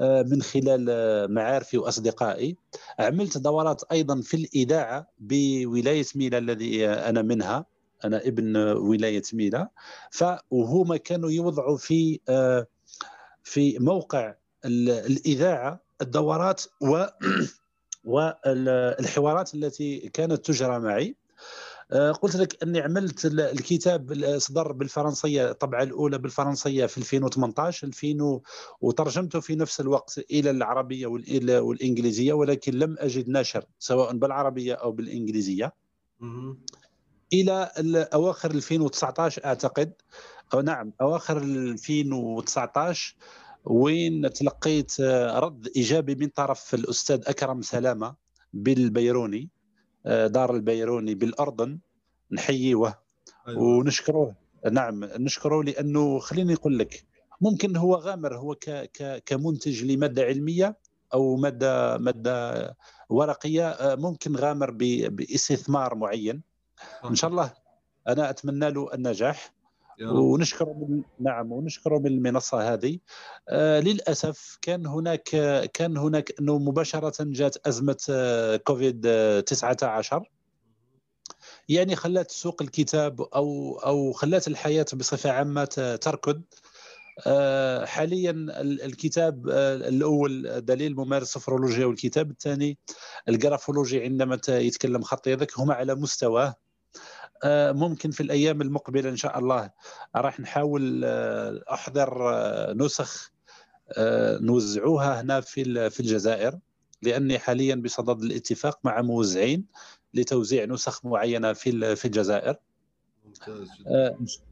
من 0.00 0.42
خلال 0.42 0.86
معارفي 1.34 1.78
وأصدقائي. 1.78 2.56
عملت 2.98 3.38
دورات 3.38 3.82
أيضا 3.92 4.20
في 4.20 4.34
الإذاعة 4.34 5.08
بولاية 5.18 6.06
ميلا 6.14 6.38
الذي 6.38 6.88
أنا 6.88 7.22
منها. 7.22 7.66
أنا 8.04 8.16
ابن 8.26 8.56
ولاية 8.56 9.22
ميلا 9.32 9.68
فهما 10.10 10.96
كانوا 10.96 11.30
يوضعوا 11.30 11.76
في 11.76 12.20
آه، 12.28 12.66
في 13.42 13.78
موقع 13.78 14.34
الإذاعة 14.64 15.80
الدورات 16.02 16.62
و 16.80 17.04
والحوارات 18.04 19.54
التي 19.54 19.98
كانت 19.98 20.46
تجرى 20.46 20.78
معي. 20.78 21.08
آه، 21.08 21.16
قلت 22.22 22.36
لك 22.36 22.62
أني 22.62 22.80
عملت 22.80 23.24
الكتاب 23.26 24.34
صدر 24.38 24.72
بالفرنسية 24.72 25.50
الطبعة 25.50 25.82
الأولى 25.82 26.18
بالفرنسية 26.18 26.86
في 26.86 26.98
2018 26.98 27.86
2000 27.86 28.40
وترجمته 28.80 29.40
في 29.40 29.54
نفس 29.56 29.80
الوقت 29.80 30.18
إلى 30.30 30.50
العربية 30.50 31.06
والإنجليزية 31.06 32.32
ولكن 32.32 32.72
لم 32.74 32.96
أجد 32.98 33.28
ناشر 33.28 33.64
سواء 33.78 34.16
بالعربية 34.16 34.74
أو 34.74 34.92
بالإنجليزية. 34.92 35.72
إلى 37.32 37.70
أواخر 38.14 38.50
2019 38.50 39.44
أعتقد. 39.44 39.92
أو 40.54 40.60
نعم 40.60 40.92
أواخر 41.00 41.38
2019 41.38 43.16
وين 43.64 44.32
تلقيت 44.32 45.00
رد 45.34 45.68
إيجابي 45.76 46.14
من 46.14 46.28
طرف 46.28 46.74
الأستاذ 46.74 47.20
أكرم 47.26 47.62
سلامة 47.62 48.14
بالبيروني. 48.52 49.48
دار 50.06 50.54
البيروني 50.54 51.14
بالاردن 51.14 51.78
نحييه 52.30 52.68
أيوة. 53.48 53.62
ونشكروه. 53.62 54.34
نعم 54.70 55.04
نشكره 55.04 55.62
لأنه 55.62 56.18
خليني 56.18 56.54
أقول 56.54 56.78
لك 56.78 57.04
ممكن 57.40 57.76
هو 57.76 57.94
غامر 57.94 58.36
هو 58.36 58.54
ك 58.54 58.70
ك 58.70 59.22
كمنتج 59.26 59.84
لمادة 59.84 60.22
علمية 60.22 60.76
أو 61.14 61.36
مادة 61.36 61.98
مادة 61.98 62.76
ورقية 63.08 63.76
ممكن 63.80 64.36
غامر 64.36 64.70
بإستثمار 65.08 65.94
معين. 65.94 66.42
إن 67.04 67.14
شاء 67.14 67.30
الله 67.30 67.52
أنا 68.08 68.30
أتمنى 68.30 68.70
له 68.70 68.94
النجاح. 68.94 69.52
ونشكره 70.00 70.86
من 70.88 71.02
نعم 71.20 71.52
ونشكره 71.52 71.98
من 71.98 72.06
المنصة 72.06 72.72
هذه. 72.72 72.98
آه 73.48 73.80
للأسف 73.80 74.58
كان 74.62 74.86
هناك 74.86 75.22
كان 75.74 75.96
هناك 75.96 76.34
انه 76.40 76.58
مباشرة 76.58 77.24
جات 77.24 77.66
أزمة 77.66 77.98
آه 78.10 78.56
كوفيد 78.56 79.08
19 79.46 80.30
يعني 81.68 81.96
خلات 81.96 82.30
سوق 82.30 82.62
الكتاب 82.62 83.20
أو 83.20 83.78
أو 83.78 84.12
خلات 84.12 84.48
الحياة 84.48 84.86
بصفة 84.94 85.30
عامة 85.30 85.98
تركض. 86.02 86.42
آه 87.26 87.84
حاليا 87.84 88.30
الكتاب 88.60 89.48
آه، 89.48 89.74
الأول 89.74 90.60
دليل 90.64 90.96
ممارس 90.96 91.22
السفرولوجيا 91.22 91.86
والكتاب 91.86 92.30
الثاني 92.30 92.78
الجرافولوجي 93.28 94.02
عندما 94.04 94.40
يتكلم 94.48 95.02
خط 95.02 95.26
يدك 95.26 95.58
هما 95.58 95.74
على 95.74 95.94
مستواه 95.94 96.46
آه، 96.46 96.56
ممكن 97.72 98.10
في 98.10 98.22
الأيام 98.22 98.62
المقبلة 98.62 99.08
إن 99.08 99.16
شاء 99.16 99.38
الله 99.38 99.70
راح 100.16 100.40
نحاول 100.40 101.02
آه، 101.04 101.64
أحضر 101.72 102.34
آه، 102.34 102.72
نسخ 102.72 103.32
نوزعوها 104.40 105.20
هنا 105.20 105.40
في 105.40 105.90
في 105.90 106.00
الجزائر 106.00 106.58
لأني 107.02 107.38
حاليا 107.38 107.74
بصدد 107.74 108.22
الاتفاق 108.22 108.78
مع 108.84 109.02
موزعين 109.02 109.66
لتوزيع 110.14 110.64
نسخ 110.64 111.04
معينة 111.04 111.52
في 111.52 111.96
في 111.96 112.04
الجزائر. 112.04 112.56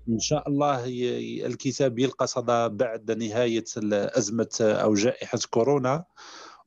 إن 0.09 0.19
شاء 0.19 0.49
الله 0.49 0.85
الكتاب 1.47 1.99
يلقى 1.99 2.27
صدى 2.27 2.69
بعد 2.69 3.11
نهاية 3.11 3.65
أزمة 3.93 4.59
أو 4.61 4.95
جائحة 4.95 5.39
كورونا 5.51 6.05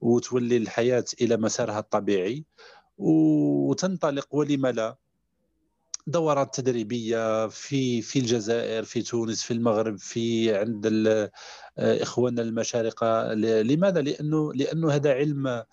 وتولي 0.02 0.58
الحياة 0.58 1.06
إلى 1.22 1.38
مسارها 1.38 1.80
الطبيعي 1.80 2.46
وتنطلق 2.98 4.36
ولم 4.36 4.68
لا. 4.68 4.98
دورات 6.08 6.56
تدريبية 6.56 7.48
في 7.48 8.02
في 8.02 8.20
الجزائر 8.20 8.84
في 8.84 9.02
تونس 9.02 9.44
في 9.44 9.52
المغرب 9.52 9.98
في 9.98 10.56
عند 10.56 10.86
آه، 10.88 11.32
إخواننا 11.78 12.42
المشارقة. 12.42 13.34
لماذا؟ 13.34 14.02
لأنه 14.02 14.54
لأنه 14.54 14.92
هذا 14.92 15.14
علم 15.14 15.64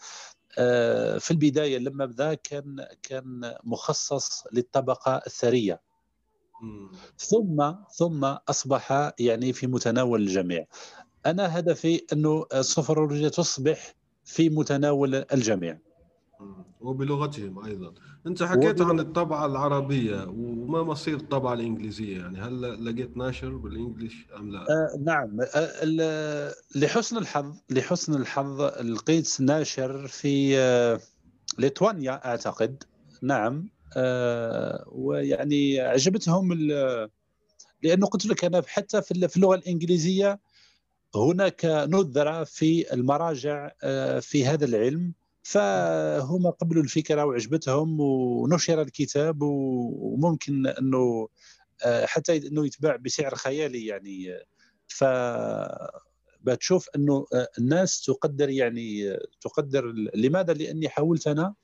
آه، 0.58 1.18
في 1.18 1.30
البداية 1.30 1.78
لما 1.78 2.06
بدا 2.06 2.34
كان 2.34 2.86
كان 3.02 3.54
مخصص 3.64 4.44
للطبقة 4.52 5.22
الثرية. 5.26 5.80
ثم 7.18 7.74
ثم 7.98 8.24
أصبح 8.24 9.12
يعني 9.18 9.52
في 9.52 9.66
متناول 9.66 10.22
الجميع. 10.22 10.66
أنا 11.26 11.58
هدفي 11.58 12.02
أنه 12.12 12.46
السفرولوجيا 12.54 13.28
تصبح 13.28 13.94
في 14.24 14.50
متناول 14.50 15.14
الجميع. 15.14 15.78
وبلغتهم 16.80 17.64
أيضا. 17.64 17.94
أنت 18.26 18.42
حكيت 18.42 18.80
عن 18.80 19.00
الطبعة 19.00 19.46
العربية 19.46 20.26
وما 20.28 20.82
مصير 20.82 21.16
الطبعة 21.16 21.54
الإنجليزية؟ 21.54 22.18
يعني 22.18 22.40
هل 22.40 22.84
لقيت 22.84 23.16
ناشر 23.16 23.56
بالإنجليش 23.56 24.26
أم 24.36 24.50
لا؟ 24.50 24.60
آه 24.60 24.98
نعم. 25.04 25.38
آه 25.54 26.54
لحسن 26.74 27.16
الحظ 27.16 27.56
لحسن 27.70 28.14
الحظ 28.14 28.60
لقيت 28.62 29.40
ناشر 29.40 30.06
في 30.06 30.58
آه 30.58 31.00
ليتوانيا 31.58 32.26
أعتقد. 32.26 32.82
نعم. 33.22 33.68
آه 33.96 34.84
ويعني 34.92 35.80
عجبتهم 35.80 36.52
لأنه 37.82 38.06
قلت 38.06 38.26
لك 38.26 38.44
أنا 38.44 38.62
حتى 38.66 39.02
في 39.02 39.36
اللغة 39.36 39.54
الإنجليزية 39.54 40.40
هناك 41.16 41.64
ندره 41.64 42.44
في 42.44 42.94
المراجع 42.94 43.70
آه، 43.82 44.18
في 44.18 44.46
هذا 44.46 44.64
العلم. 44.64 45.12
فهم 45.42 46.50
قبلوا 46.50 46.82
الفكرة 46.82 47.24
وعجبتهم 47.24 48.00
ونشر 48.00 48.82
الكتاب 48.82 49.42
وممكن 49.42 50.66
أنه 50.66 51.28
آه، 51.84 52.06
حتى 52.06 52.48
أنه 52.48 52.66
يتباع 52.66 52.96
بسعر 52.96 53.34
خيالي 53.34 53.86
يعني. 53.86 54.38
ف 54.88 55.04
بتشوف 56.40 56.88
أنه 56.96 57.26
آه، 57.34 57.48
الناس 57.58 58.04
تقدر 58.04 58.50
يعني 58.50 59.18
تقدر 59.40 59.84
لماذا؟ 60.14 60.52
لأني 60.52 60.88
حاولت 60.88 61.26
أنا. 61.26 61.54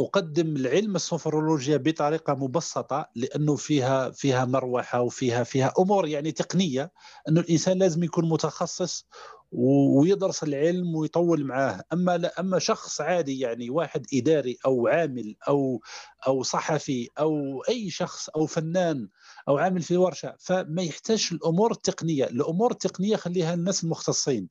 أقدم 0.00 0.56
العلم 0.56 0.96
السفرولوجيا 0.96 1.76
بطريقة 1.76 2.34
مبسطة 2.34 3.08
لأنه 3.14 3.56
فيها 3.56 4.10
فيها 4.10 4.44
مروحة 4.44 5.00
وفيها 5.00 5.44
فيها 5.44 5.72
أمور 5.78 6.06
يعني 6.08 6.32
تقنية 6.32 6.92
انه 7.28 7.40
الإنسان 7.40 7.78
لازم 7.78 8.02
يكون 8.04 8.28
متخصص 8.28 9.06
ويدرس 9.52 10.42
العلم 10.42 10.96
ويطول 10.96 11.44
معاه. 11.44 11.84
أما 11.92 12.16
لا 12.16 12.40
أما 12.40 12.58
شخص 12.58 13.00
عادي 13.00 13.40
يعني 13.40 13.70
واحد 13.70 14.06
إداري 14.14 14.58
أو 14.66 14.86
عامل 14.88 15.36
أو 15.48 15.82
أو 16.26 16.42
صحفي 16.42 17.08
أو 17.18 17.62
أي 17.68 17.90
شخص 17.90 18.28
أو 18.28 18.46
فنان 18.46 19.08
أو 19.48 19.58
عامل 19.58 19.82
في 19.82 19.96
ورشة 19.96 20.34
فما 20.38 20.82
يحتاج 20.82 21.28
الأمور 21.32 21.72
التقنية. 21.72 22.24
الأمور 22.24 22.72
التقنية 22.72 23.16
خليها 23.16 23.54
الناس 23.54 23.84
المختصين. 23.84 24.48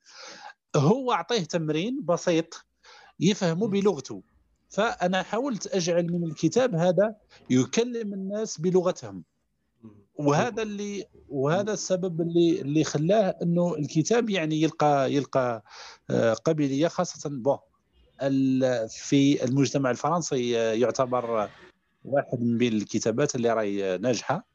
هو 0.76 1.12
أعطيه 1.12 1.43
تمرين 1.43 2.06
بسيط 2.06 2.66
يفهمه 3.20 3.68
بلغته. 3.68 4.24
فأنا 4.70 5.24
حاولت 5.24 5.68
أجعل 5.68 6.11
من 6.11 6.24
الكتاب 6.24 6.76
هذا 6.76 7.15
يكلم 7.49 8.13
الناس 8.13 8.61
بلغتهم. 8.61 9.24
وهذا 10.15 10.63
اللي 10.63 11.05
وهذا 11.30 11.74
السبب 11.74 12.22
اللي 12.22 12.61
اللي 12.61 12.84
خلاه 12.84 13.36
إنه 13.41 13.76
الكتاب 13.76 14.30
يعني 14.30 14.61
يلقى 14.61 15.13
يلقى 15.13 15.63
آه، 16.09 16.34
قابليه 16.34 16.88
خاصة 16.88 17.30
بون 17.30 17.57
في 18.89 19.43
المجتمع 19.43 19.91
الفرنسي 19.91 20.59
آه، 20.59 20.74
يعتبر 20.74 21.49
واحد 22.05 22.41
من 22.41 22.68
الكتابات 22.68 23.36
اللي 23.36 23.53
راهي 23.53 23.97
ناجحة. 23.97 24.47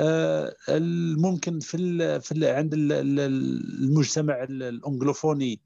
آه، 0.00 0.54
ممكن 1.18 1.60
في 1.60 2.20
في 2.20 2.50
عند 2.50 2.74
المجتمع 2.74 4.42
الأنجلوفوني 4.42 5.60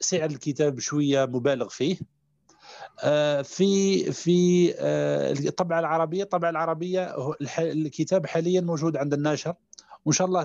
سعر 0.00 0.30
الكتاب 0.30 0.80
شوية 0.80 1.24
مبالغ 1.24 1.68
فيه. 1.68 1.96
في 3.42 4.12
في 4.12 4.74
آه، 4.78 5.32
الطبعه 5.32 5.80
العربية 5.80 6.22
الطبعه 6.22 6.50
العربية 6.50 7.16
الكتاب 7.58 8.26
حاليا 8.26 8.60
موجود 8.60 8.96
عند 8.96 9.14
الناشر 9.14 9.54
وإن 10.04 10.12
شاء 10.12 10.26
الله 10.26 10.44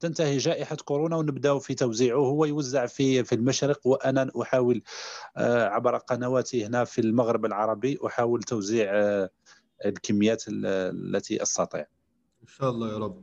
تنتهي 0.00 0.36
جائحة 0.36 0.76
كورونا 0.76 1.16
ونبداو 1.16 1.58
في 1.58 1.74
توزيعه 1.74 2.18
هو 2.18 2.44
يوزع 2.44 2.86
في 2.86 3.24
في 3.24 3.34
المشرق 3.34 3.86
وأنا 3.86 4.30
أحاول 4.42 4.82
آه، 5.36 5.64
عبر 5.64 5.96
قنواتي 5.96 6.66
هنا 6.66 6.84
في 6.84 7.00
المغرب 7.00 7.44
العربي 7.44 7.98
أحاول 8.06 8.42
توزيع 8.42 8.90
الكميات 9.84 10.44
التي 10.48 11.42
أستطيع 11.42 11.86
إن 12.42 12.46
شاء 12.46 12.70
الله 12.70 12.92
يا 12.92 12.98
رب 12.98 13.22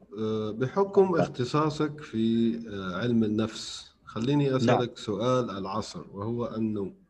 بحكم 0.59 1.15
اختصاصك 1.15 2.01
في 2.01 2.53
علم 2.95 3.23
النفس 3.23 3.93
خليني 4.05 4.47
نعم. 4.47 4.55
أسألك 4.55 4.87
نعم. 4.87 4.95
سؤال 4.95 5.49
العصر 5.49 6.05
وهو 6.13 6.45
أنه 6.45 7.02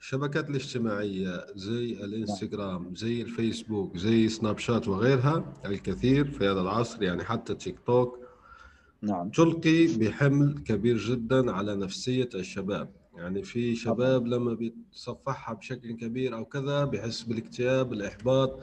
الشبكات 0.00 0.50
الاجتماعية 0.50 1.46
زي 1.54 1.92
الإنستغرام 2.04 2.94
زي 2.94 3.22
الفيسبوك 3.22 3.96
زي 3.96 4.28
سناب 4.28 4.58
شات 4.58 4.88
وغيرها 4.88 5.54
الكثير 5.64 6.30
في 6.30 6.44
هذا 6.48 6.60
العصر 6.60 7.02
يعني 7.02 7.24
حتى 7.24 7.54
تيك 7.54 7.78
توك 7.86 8.18
نعم. 9.02 9.30
تلقي 9.30 9.86
بحمل 9.86 10.58
كبير 10.66 10.96
جدا 10.98 11.52
على 11.52 11.76
نفسية 11.76 12.28
الشباب. 12.34 12.90
يعني 13.16 13.42
في 13.42 13.76
شباب 13.76 14.26
لما 14.26 14.54
بيتصفحها 14.54 15.54
بشكل 15.54 15.92
كبير 15.92 16.34
أو 16.36 16.44
كذا 16.44 16.84
بحس 16.84 17.22
بالاكتئاب 17.22 17.92
الإحباط. 17.92 18.60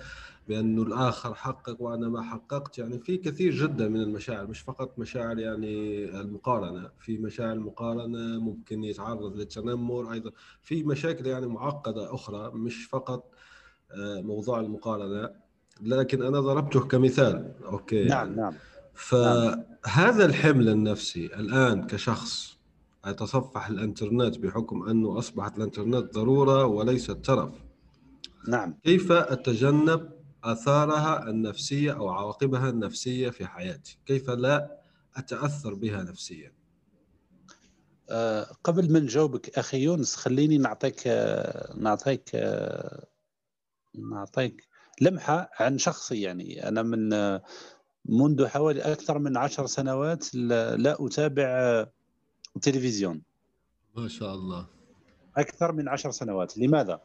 بأنه 0.48 0.82
الآخر 0.82 1.34
حقق 1.34 1.82
وأنا 1.82 2.10
ما 2.10 2.22
حققت 2.22 2.78
يعني 2.78 3.00
في 3.00 3.18
كثير 3.18 3.54
جدا 3.54 3.88
من 3.88 4.02
المشاعر 4.02 4.48
مش 4.48 4.60
فقط 4.60 5.00
مشاعر 5.00 5.40
يعني 5.40 6.06
المقارنة 6.20 6.90
في 7.00 7.18
مشاعر 7.18 7.54
المقارنه 7.54 8.40
ممكن 8.40 8.84
يتعرض 8.84 9.36
للتنمر 9.36 10.12
أيضا 10.14 10.32
في 10.62 10.84
مشاكل 10.84 11.28
يعني 11.28 11.48
معقدة 11.48 12.14
أخرى 12.14 12.52
مش 12.54 12.86
فقط 12.86 13.32
آه، 13.92 14.22
موضوع 14.22 14.60
المقارنة 14.60 15.30
لكن 15.82 16.22
أنا 16.22 16.40
ضربته 16.40 16.80
كمثال. 16.88 17.54
أوكي. 17.66 18.06
نعم 18.06 18.28
يعني. 18.28 18.36
نعم. 18.36 18.54
فهذا 18.94 20.26
الحمل 20.26 20.70
النفسي 20.70 21.26
الآن 21.26 21.88
كشخص 21.88 22.56
يتصفح 23.08 23.68
الإنترنت 23.68 24.38
بحكم 24.38 24.90
أنه 24.90 25.20
أصبحت 25.20 25.58
الإنترنت 25.58 26.14
ضرورة 26.14 26.66
وليست 26.66 27.12
ترف 27.12 27.54
نعم. 28.48 28.74
كيف 28.84 29.12
أتجنب 29.12 30.15
آثارها 30.52 31.30
النفسية 31.30 31.92
أو 31.92 32.10
عواقبها 32.10 32.70
النفسية 32.70 33.30
في 33.30 33.46
حياتي؟ 33.46 33.98
كيف 34.06 34.30
لا 34.30 34.80
أتأثر 35.16 35.74
بها 35.74 36.04
نفسيا؟ 36.04 36.54
أه 38.10 38.44
قبل 38.64 38.94
ما 38.94 39.00
نجاوبك 39.00 39.58
أخي 39.58 39.78
يونس 39.78 40.16
خليني 40.16 40.58
نعطيك 40.58 41.02
أه 41.08 41.74
نعطيك 41.78 42.30
أه 42.36 43.08
نعطيك 44.12 44.68
لمحة 45.02 45.50
عن 45.60 45.78
شخصي 45.78 46.22
يعني. 46.22 46.68
أنا 46.68 46.82
من 46.82 47.10
منذ 48.06 48.48
حوالي 48.48 48.82
أكثر 48.82 49.20
من 49.20 49.38
عشر 49.38 49.66
سنوات 49.66 50.36
لا 50.36 50.98
أتابع 51.06 51.46
التلفزيون 52.56 53.22
ما 53.96 54.08
شاء 54.08 54.34
الله. 54.34 54.68
أكثر 55.38 55.72
من 55.72 55.90
عشر 55.90 56.12
سنوات. 56.12 56.58
لماذا؟ 56.58 57.02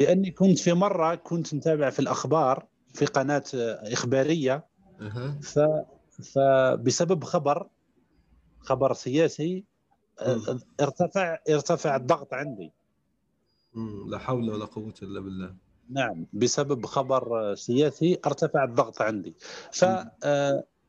لأني 0.00 0.30
كنت 0.30 0.58
في 0.58 0.72
مرة 0.72 1.14
كنت 1.14 1.54
متابع 1.54 1.90
في 1.90 1.98
الأخبار 1.98 2.66
في 2.94 3.04
قناة 3.04 3.44
إخبارية. 3.92 4.66
ف 5.42 5.58
فبسبب 6.34 7.24
خبر 7.24 7.68
خبر 8.60 8.92
سياسي 8.92 9.64
ارتفع 10.80 11.38
ارتفع 11.50 11.96
الضغط 11.96 12.34
عندي. 12.34 12.72
لا 14.06 14.18
حول 14.18 14.50
ولا 14.50 14.64
قوة 14.64 14.94
إلا 15.02 15.20
بالله. 15.20 15.54
نعم 15.90 16.26
بسبب 16.32 16.86
خبر 16.86 17.54
سياسي 17.54 18.18
ارتفع 18.26 18.64
الضغط 18.64 19.02
عندي. 19.02 19.34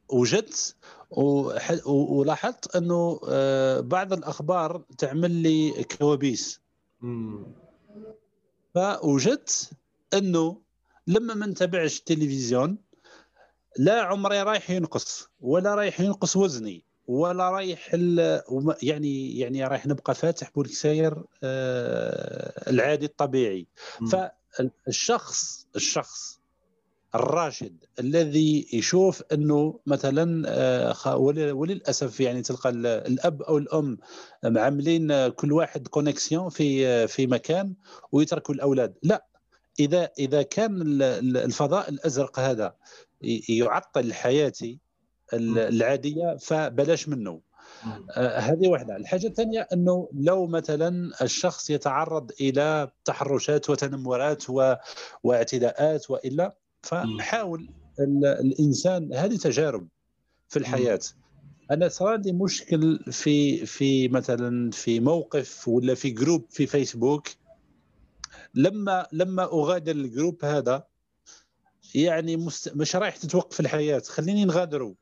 فوجدت 0.09 0.75
ولاحظت 1.85 2.75
أنه 2.75 3.19
آه، 3.29 3.79
بعض 3.79 4.13
الأخبار 4.13 4.83
تعمل 4.97 5.31
لي 5.31 5.83
كوابيس. 5.83 6.61
فوجدت 8.73 9.69
أنه 10.13 10.61
لما 11.07 11.33
ما 11.33 11.45
نتابعش 11.45 11.99
التلفزيون 11.99 12.77
لا 13.77 14.01
عمري 14.01 14.41
رايح 14.41 14.69
ينقص 14.69 15.27
ولا 15.41 15.75
رايح 15.75 15.99
ينقص 16.01 16.37
وزني 16.37 16.83
ولا 17.07 17.49
رايح 17.49 17.95
يعني 18.81 19.39
يعني 19.39 19.67
رايح 19.67 19.87
نبقى 19.87 20.15
فاتح 20.15 20.51
بولكساير 20.55 21.23
آه، 21.43 22.69
العادي 22.69 23.05
الطبيعي. 23.05 23.67
فالشخص 24.11 25.67
الشخص 25.75 26.39
الراشد 27.15 27.85
الذي 27.99 28.67
يشوف 28.73 29.23
أنه 29.31 29.79
مثلا 29.85 30.43
آه، 30.47 31.17
وللأسف 31.53 32.19
يعني 32.19 32.41
تلقى 32.41 32.69
الأب 32.69 33.41
أو 33.41 33.57
الأم 33.57 33.97
عاملين 34.45 35.27
كل 35.27 35.51
واحد 35.51 35.87
connexion 35.87 36.49
في 36.49 37.07
في 37.07 37.27
مكان 37.27 37.73
ويتركوا 38.11 38.55
الأولاد. 38.55 38.93
لا 39.03 39.25
إذا 39.79 40.09
إذا 40.19 40.41
كان 40.41 40.81
الفضاء 41.21 41.89
الأزرق 41.89 42.39
هذا 42.39 42.75
يعطل 43.49 44.13
حياتي 44.13 44.79
العادية 45.33 46.37
فبلاش 46.37 47.09
منه. 47.09 47.41
آه 48.11 48.39
هذه 48.39 48.67
واحدة 48.67 48.95
الحاجة 48.95 49.27
الثانية 49.27 49.67
أنه 49.73 50.09
لو 50.13 50.47
مثلا 50.47 51.11
الشخص 51.21 51.69
يتعرض 51.69 52.31
إلى 52.41 52.91
تحرشات 53.05 53.69
وتنمرات 53.69 54.49
و... 54.49 54.75
واعتداءات 55.23 56.09
وإلا 56.09 56.55
فحاول 56.83 57.69
الإنسان 57.99 59.13
هذه 59.13 59.37
تجارب 59.37 59.87
في 60.49 60.59
الحياة. 60.59 60.99
أنا 61.71 61.87
صار 61.87 62.17
لي 62.17 62.31
مشكل 62.31 62.99
في 63.11 63.65
في 63.65 64.07
مثلا 64.07 64.71
في 64.71 64.99
موقف 64.99 65.67
ولا 65.67 65.95
في 65.95 66.09
group 66.09 66.45
في 66.49 66.67
فيسبوك 66.67 67.27
لما 68.55 69.07
لما 69.11 69.43
أغادر 69.43 69.91
ال 69.91 70.00
group 70.00 70.45
هذا 70.45 70.87
يعني 71.95 72.37
مست... 72.37 72.75
مش 72.75 72.95
رايح 72.95 73.17
تتوقف 73.17 73.59
الحياة 73.59 73.99
خليني 73.99 74.45
نغادره. 74.45 74.95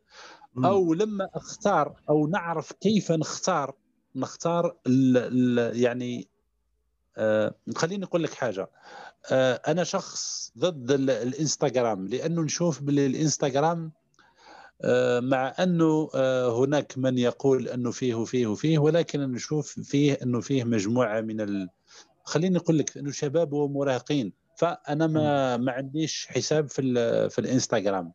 أو 0.58 0.94
لما 0.94 1.30
أختار 1.34 2.02
أو 2.10 2.28
نعرف 2.28 2.72
كيف 2.72 3.12
نختار 3.12 3.76
نختار 4.16 4.78
ال 4.88 5.18
ال 5.18 5.80
يعني 5.80 6.28
آه 7.18 7.56
خليني 7.76 8.06
أقول 8.06 8.24
لك 8.24 8.34
حاجة. 8.34 8.62
آه 8.62 8.70
أنا 9.68 9.84
شخص 9.84 10.52
ضد 10.58 10.92
الإنستغرام 10.92 12.08
لأنه 12.08 12.42
نشوف 12.42 12.82
بالإنستغرام 12.82 13.92
آه 14.82 15.20
مع 15.20 15.56
أنه 15.60 16.10
آه 16.16 16.64
هناك 16.64 16.98
من 16.98 17.18
يقول 17.18 17.68
أنه 17.68 17.92
فيه 17.92 18.16
وفيه 18.16 18.48
وفيه 18.48 18.80
ولكن 18.80 19.20
نشوف 19.22 19.80
فيه 19.80 20.20
أنه 20.24 20.42
فيه 20.42 20.64
مجموعة 20.64 21.22
من 21.22 21.42
ال... 21.42 21.70
خليني 22.24 22.58
أقول 22.58 22.78
لك 22.80 22.98
أنه 22.98 23.12
شباب 23.12 23.54
ومراهقين. 23.54 24.34
فأنا 24.58 25.08
ما 25.08 25.58
ما 25.58 25.72
عنديش 25.72 26.28
حساب 26.28 26.70
في 26.70 26.82
في 27.30 27.40
الإنستغرام. 27.40 28.12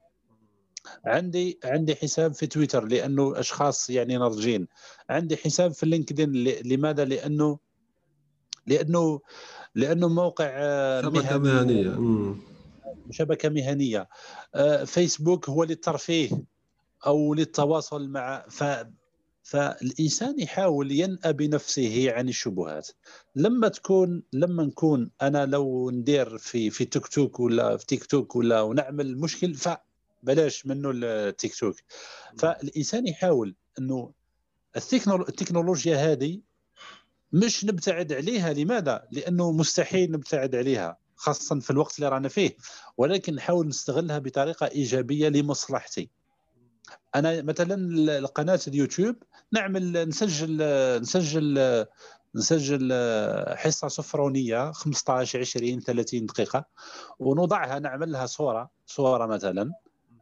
عندي 1.05 1.59
عندي 1.65 1.95
حساب 1.95 2.35
في 2.35 2.47
تويتر 2.47 2.85
لأنه 2.85 3.41
أشخاص 3.41 3.91
يعني 3.91 4.17
ناضجين. 4.17 4.69
عندي 5.11 5.37
حساب 5.37 5.73
في 5.73 5.87
لينكدين 5.87 6.33
لماذا؟ 6.65 7.05
لأنه 7.05 7.59
لأنه 8.67 9.21
لأنه 9.75 10.09
موقع 10.09 10.51
آه، 10.51 11.03
شبكة 11.03 11.39
مهنية. 11.39 12.35
شبكة 13.11 13.49
مهنية. 13.49 14.09
آه، 14.55 14.85
فيسبوك 14.85 15.49
هو 15.49 15.65
للترفيه 15.65 16.31
أو 17.07 17.35
للتواصل 17.35 18.09
مع 18.09 18.45
ف 18.49 18.65
فالإنسان 19.43 20.41
يحاول 20.41 20.93
ينأى 20.93 21.33
بنفسه 21.33 22.13
عن 22.13 22.29
الشبهات. 22.29 22.89
لما 23.37 23.69
تكون 23.69 24.23
لما 24.33 24.63
نكون 24.65 25.11
أنا 25.23 25.47
لو 25.47 25.91
ندير 25.91 26.39
في 26.39 26.71
في 26.71 26.85
تيك 26.85 27.07
توك 27.07 27.41
ولا 27.41 27.77
في 27.77 27.87
تيك 27.87 28.07
توك 28.07 28.37
ولا 28.37 28.63
ونعمل 28.63 29.19
مشكل 29.19 29.55
فبلاش 29.55 30.67
منه 30.67 30.91
التيك 30.95 31.55
توك. 31.55 31.77
فالإنسان 32.39 33.07
يحاول 33.07 33.55
إنه 33.79 34.13
التكنولوجيا 34.77 35.97
هذه 35.97 36.41
مش 37.33 37.65
نبتعد 37.65 38.13
عليها. 38.13 38.53
لماذا؟ 38.53 39.09
لأنه 39.11 39.53
مستحيل 39.53 40.13
نبتعد 40.13 40.55
عليها 40.55 40.97
خاصه 41.17 41.61
في 41.61 41.71
الوقت 41.71 41.99
اللي 41.99 42.09
رانا 42.09 42.29
فيه. 42.29 42.57
ولكن 42.97 43.35
نحاول 43.35 43.69
نستغلها 43.69 44.19
بطريقة 44.19 44.67
إيجابية 44.67 45.29
لمصلحتي. 45.29 46.11
أنا 47.15 47.43
مثلا 47.43 48.27
قناه 48.27 48.61
اليوتيوب 48.69 49.17
نعمل 49.53 50.09
نسجل 50.09 50.57
نسجل 51.01 51.59
نسجل 52.35 52.93
حصة 53.57 53.89
سفرونية 53.89 54.73
15 54.73 55.41
20 55.41 55.81
30 55.81 56.27
دقيقة 56.27 56.65
ونوضعها 57.19 57.79
نعمل 57.79 58.13
لها 58.13 58.27
صورة 58.27 58.71
صورة 58.87 59.27
مثلا 59.27 59.73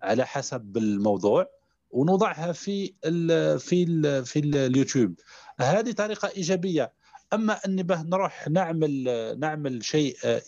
على 0.03 0.27
حسب 0.27 0.77
الموضوع 0.77 1.47
ونوضعها 1.91 2.53
في 2.53 2.95
ال 3.05 3.59
في 3.61 3.83
ال 3.83 4.25
في 4.25 4.39
اليوتيوب. 4.39 5.15
هذه 5.61 5.93
طريقة 5.93 6.29
إيجابية. 6.29 6.93
أما 7.33 7.53
اني 7.67 7.83
به 7.83 8.03
نروح 8.03 8.49
نعمل 8.49 9.05
نعمل 9.39 9.85
شيء 9.85 10.17
آه، 10.25 10.43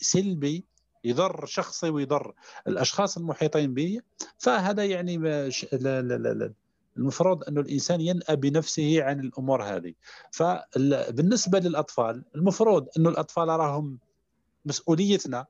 سلبي 0.00 0.64
يضر 1.04 1.46
شخصي 1.46 1.90
ويضر 1.90 2.34
الأشخاص 2.68 3.16
المحيطين 3.16 3.74
به 3.74 4.00
فهذا 4.38 4.84
يعني 4.84 5.16
لا 5.16 5.50
لا 5.72 6.02
لا 6.02 6.34
لا 6.34 6.52
المفروض 6.96 7.44
أن 7.44 7.58
الإنسان 7.58 8.00
ينأى 8.00 8.36
بنفسه 8.36 9.02
عن 9.02 9.20
الأمور 9.20 9.62
هذه. 9.62 9.94
فبالنسبة 10.30 11.58
للأطفال 11.58 12.24
المفروض 12.34 12.88
أن 12.98 13.06
الأطفال 13.06 13.48
راهم 13.48 13.98
مسؤوليتنا. 14.64 15.46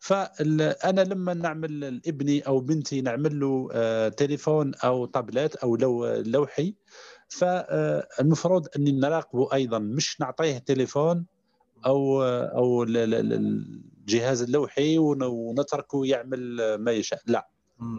فانا 0.00 1.00
لما 1.00 1.34
نعمل 1.34 1.80
لابني 1.80 2.40
أو 2.40 2.60
بنتي 2.60 3.00
نعمل 3.00 3.40
له 3.40 3.68
آه، 3.72 4.08
تليفون 4.08 4.74
أو 4.74 5.06
تابلت 5.06 5.56
أو 5.56 5.76
لو 5.76 6.06
لوحي 6.06 6.74
فالمفروض 7.34 8.66
اني 8.76 8.92
نراقبه 8.92 9.48
أيضا 9.52 9.78
مش 9.78 10.20
نعطيه 10.20 10.58
تليفون 10.58 11.26
أو 11.86 12.22
أو 12.22 12.82
الجهاز 12.88 14.42
اللوحي 14.42 14.98
ونتركه 14.98 16.06
يعمل 16.06 16.74
ما 16.74 16.92
يشاء. 16.92 17.20
لا. 17.26 17.48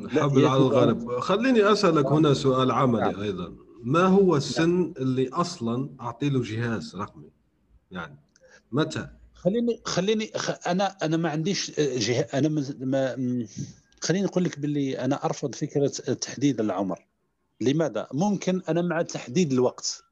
حبل 0.08 0.46
على 0.46 0.62
الغالب 0.62 1.20
خليني 1.20 1.72
أسألك 1.72 2.06
هنا 2.06 2.34
سؤال 2.34 2.72
عملي 2.72 3.12
نعم. 3.12 3.22
أيضا. 3.22 3.56
ما 3.84 4.06
هو 4.06 4.36
السن 4.36 4.94
اللي 4.98 5.30
أصلا 5.30 5.90
أعطي 6.02 6.30
له 6.30 6.42
جهاز 6.42 6.96
رقمي؟ 6.96 7.30
يعني 7.92 8.20
متى؟ 8.72 9.08
خليني 9.34 9.82
خليني 9.86 10.32
أنا 10.68 10.98
أنا 11.04 11.18
ما 11.18 11.30
عنديش 11.30 11.80
جهه 11.80 12.28
أنا 12.34 12.64
ما 12.80 13.16
خليني 14.02 14.26
أقول 14.26 14.44
لك 14.44 14.60
باللي 14.60 15.00
أنا 15.00 15.26
أرفض 15.26 15.56
فكرة 15.56 15.88
تحديد 16.14 16.60
العمر. 16.62 17.06
لماذا؟ 17.62 18.08
ممكن 18.14 18.62
أنا 18.70 18.82
مع 18.82 19.02
تحديد 19.02 19.52
الوقت. 19.52 20.06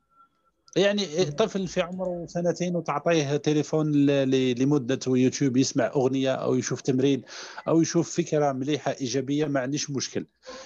يعني 0.76 1.06
طفل 1.26 1.68
في 1.68 1.82
عمره 1.82 2.26
سنتين 2.28 2.76
وتعطيه 2.76 3.38
تليفون 3.38 3.92
لمدة 4.32 5.00
يوتيوب 5.08 5.58
يسمع 5.58 5.86
أغنية 5.96 6.32
أو 6.34 6.56
يشوف 6.56 6.82
تمرين 6.82 7.22
أو 7.68 7.82
يشوف 7.82 8.16
فكرة 8.16 8.52
مليحة 8.52 8.92
إيجابية 9.02 9.46
ما 9.46 9.60
عنديش 9.60 9.90
مشكل. 9.90 10.26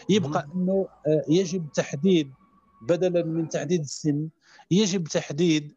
يبقى 0.10 0.48
إنه 0.56 0.88
آه، 1.08 1.24
يجب 1.30 1.68
تحديد 1.74 2.32
بدلا 2.82 3.26
من 3.26 3.50
تحديد 3.50 3.80
السن 3.82 4.30
يجب 4.72 5.04
تحديد 5.04 5.74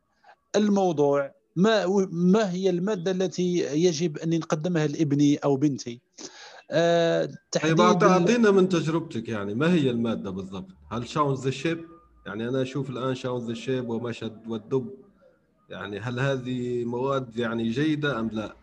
الموضوع 0.56 1.34
ما 1.56 1.86
ما 2.10 2.52
هي 2.52 2.70
المادة 2.70 3.10
التي 3.10 3.56
يجب 3.84 4.18
أن 4.18 4.38
نقدمها 4.38 4.86
لابني 4.86 5.36
أو 5.36 5.56
بنتي. 5.56 6.00
تحديد 7.52 7.76
طيب 7.76 7.80
أعطينا 7.80 8.50
من 8.50 8.68
تجربتك 8.68 9.28
يعني 9.28 9.54
ما 9.54 9.72
هي 9.72 9.90
المادة 9.90 10.30
بالضبط؟ 10.30 10.68
هل 10.92 11.08
Shaun 11.08 11.34
the 11.34 11.50
Sheep؟ 11.50 11.84
يعني 12.26 12.48
أنا 12.48 12.62
أشوف 12.62 12.90
الآن 12.90 13.14
شاون 13.14 13.46
ذا 13.46 13.54
شيب 13.54 13.88
ومشهد 13.88 14.48
والدب. 14.48 14.90
يعني 15.68 16.00
هل 16.00 16.20
هذه 16.20 16.84
مواد 16.84 17.36
يعني 17.36 17.70
جيدة 17.70 18.20
أم 18.20 18.30
لا؟ 18.32 18.56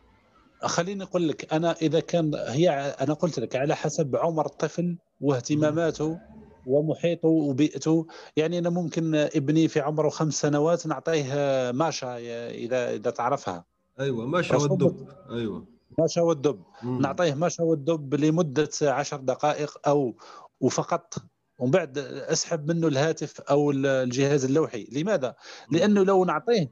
خليني 0.61 1.03
أقول 1.03 1.27
لك 1.27 1.53
أنا 1.53 1.71
إذا 1.71 1.99
كان 1.99 2.35
هي 2.35 2.69
أنا 3.01 3.13
قلت 3.13 3.39
لك 3.39 3.55
على 3.55 3.75
حسب 3.75 4.15
عمر 4.15 4.45
الطفل 4.45 4.97
واهتماماته 5.21 6.19
ومحيطه 6.65 7.27
وبيئته. 7.27 8.07
يعني 8.35 8.57
أنا 8.57 8.69
ممكن 8.69 9.15
ابني 9.15 9.67
في 9.67 9.79
عمره 9.79 10.09
خمس 10.09 10.41
سنوات 10.41 10.87
نعطيه 10.87 11.33
ماشا 11.71 12.17
اذا 12.49 12.91
إذا 12.91 13.11
تعرفها. 13.11 13.65
أيوه 13.99 14.25
ماشا 14.25 14.55
والدب. 14.55 15.07
أيوه. 15.29 15.76
ماشا 15.99 16.21
والدب. 16.21 16.61
نعطيه 16.83 17.33
ماشا 17.33 17.63
والدب 17.63 18.15
لمدة 18.15 18.69
عشر 18.81 19.17
دقائق 19.17 19.77
أو 19.87 20.15
وفقط 20.61 21.13
ومن 21.59 21.71
بعد 21.71 21.97
اسحب 21.97 22.71
منه 22.71 22.87
الهاتف 22.87 23.41
أو 23.41 23.71
الجهاز 23.71 24.45
اللوحي. 24.45 24.87
لماذا؟ 24.91 25.35
لأنه 25.71 26.03
لو 26.03 26.25
نعطيه 26.25 26.71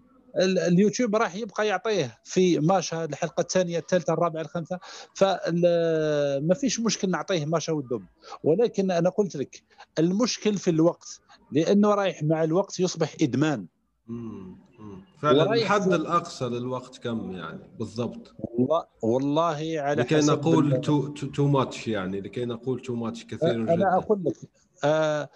اليوتيوب 0.67 1.15
راح 1.15 1.35
يبقى 1.35 1.67
يعطيه 1.67 2.17
في 2.23 2.59
ماشا 2.59 3.03
الحلقة 3.05 3.41
الثانية 3.41 3.79
الثالثة 3.79 4.13
الرابعة 4.13 4.41
الخامسة. 4.41 4.79
فما 5.15 6.53
فيش 6.53 6.79
مشكل 6.79 7.09
نعطيه 7.09 7.45
ماشا 7.45 7.73
والدب 7.73 8.05
ولكن 8.43 8.91
أنا 8.91 9.09
قلت 9.09 9.35
لك 9.35 9.63
المشكل 9.99 10.57
في 10.57 10.69
الوقت 10.69 11.19
لأنه 11.51 11.93
رايح 11.93 12.23
مع 12.23 12.43
الوقت 12.43 12.79
يصبح 12.79 13.15
إدمان. 13.21 13.67
فعلا 15.21 15.53
الحد 15.53 15.93
الأقصى 15.93 16.45
للوقت 16.45 16.97
كم 16.97 17.31
يعني 17.31 17.59
بالضبط 17.79 18.35
والله 18.39 18.85
والله 19.01 19.75
على 19.81 20.01
لكي 20.01 20.19
نقول 20.19 20.81
too 20.81 21.07
too 21.07 21.47
much 21.47 21.87
يعني 21.87 22.21
لكي 22.21 22.45
نقول 22.45 22.81
too 22.81 22.95
ماتش 22.95 23.25
كثير 23.25 23.55
أنا 23.55 23.75
جدا. 23.75 23.97
أقول 23.97 24.23
لك 24.25 24.35
آه 24.83 25.29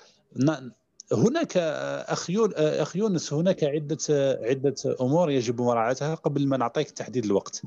هناك 1.14 1.58
اخ 1.58 2.30
اخ 2.58 2.96
يونس 2.96 3.34
هناك 3.34 3.64
عدة 3.64 3.98
عدة 4.42 4.76
أمور 5.02 5.32
يجب 5.32 5.62
مراعاتها 5.62 6.16
قبل 6.16 6.48
ما 6.48 6.58
نعطيك 6.58 6.92
تحديد 6.92 7.26
الوقت. 7.26 7.62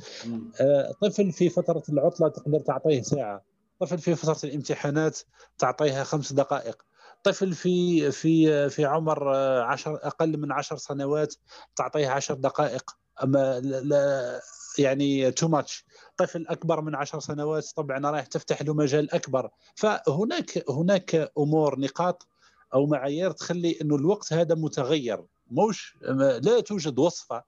آه، 0.61 0.92
طفل 1.00 1.32
في 1.32 1.48
فترة 1.48 1.82
العطلة 1.88 2.28
تقدر 2.28 2.61
تعطيه 2.61 3.03
ساعة، 3.03 3.44
طفل 3.80 3.98
في 3.98 4.14
فترة 4.14 4.48
الامتحانات 4.48 5.18
تعطيها 5.59 6.05
خمس 6.05 6.32
دقائق. 6.32 6.82
طفل 7.22 7.52
في 7.52 8.10
في 8.10 8.68
في 8.70 8.84
عمر 8.84 9.28
عشر 9.62 9.94
أقل 10.02 10.38
من 10.38 10.52
عشر 10.52 10.76
سنوات 10.76 11.34
تعطيه 11.76 12.08
عشر 12.08 12.34
دقائق. 12.34 12.90
أما 13.22 13.60
لا 13.60 14.40
يعني 14.78 15.30
تو 15.30 15.48
ماتش 15.48 15.84
طفل 16.16 16.46
أكبر 16.48 16.80
من 16.80 16.94
عشر 16.94 17.20
سنوات 17.20 17.70
طبعا 17.76 18.10
رايح 18.10 18.26
تفتح 18.26 18.62
له 18.62 18.74
مجال 18.74 19.14
أكبر. 19.14 19.50
فهناك 19.74 20.70
هناك 20.70 21.32
أمور 21.38 21.78
نقاط 21.78 22.26
أو 22.74 22.86
معايير 22.86 23.30
تخلي 23.30 23.78
إنه 23.82 23.96
الوقت 23.96 24.32
هذا 24.32 24.54
متغير. 24.54 25.24
موش 25.50 25.98
لا 26.42 26.60
توجد 26.60 26.98
وصفة 26.98 27.42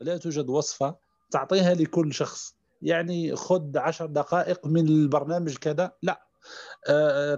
لا 0.00 0.16
توجد 0.16 0.48
وصفة 0.48 0.96
تعطيها 1.30 1.74
لكل 1.74 2.14
شخص. 2.14 2.54
يعني 2.82 3.36
خذ 3.36 3.78
عشر 3.78 4.06
دقائق 4.06 4.66
من 4.66 4.88
البرنامج 4.88 5.56
كذا. 5.56 5.92
لا. 6.02 6.12
آه، 6.12 6.29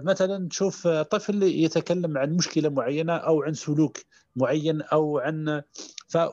مثلا 0.03 0.49
تشوف 0.49 0.87
طفل 0.87 1.43
يتكلم 1.43 2.17
عن 2.17 2.33
مشكلة 2.33 2.69
معينة 2.69 3.13
أو 3.13 3.43
عن 3.43 3.53
سلوك 3.53 3.97
معين 4.35 4.81
أو 4.81 5.19
عن 5.19 5.61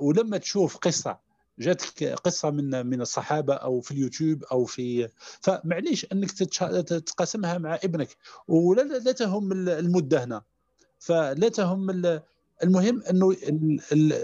ولما 0.01 0.39
تشوف 0.39 0.77
قصة 0.77 1.19
جاتك 1.59 2.05
قصة 2.05 2.51
من 2.51 2.87
من 2.87 3.01
الصحابة 3.01 3.55
أو 3.55 3.81
في 3.81 3.91
اليوتيوب 3.91 4.45
أو 4.45 4.65
في 4.65 5.09
فمعليش 5.41 6.07
أنك 6.13 6.33
تتقاسمها 6.33 7.59
مع 7.59 7.75
ابنك 7.75 8.17
ولا 8.49 8.83
لا 8.83 9.13
تهم 9.13 9.53
المدة 9.53 10.25
هنا 10.25 10.43
فلا 10.99 11.49
تهم 11.49 11.91
المهم 12.63 13.03
إنه 13.03 13.37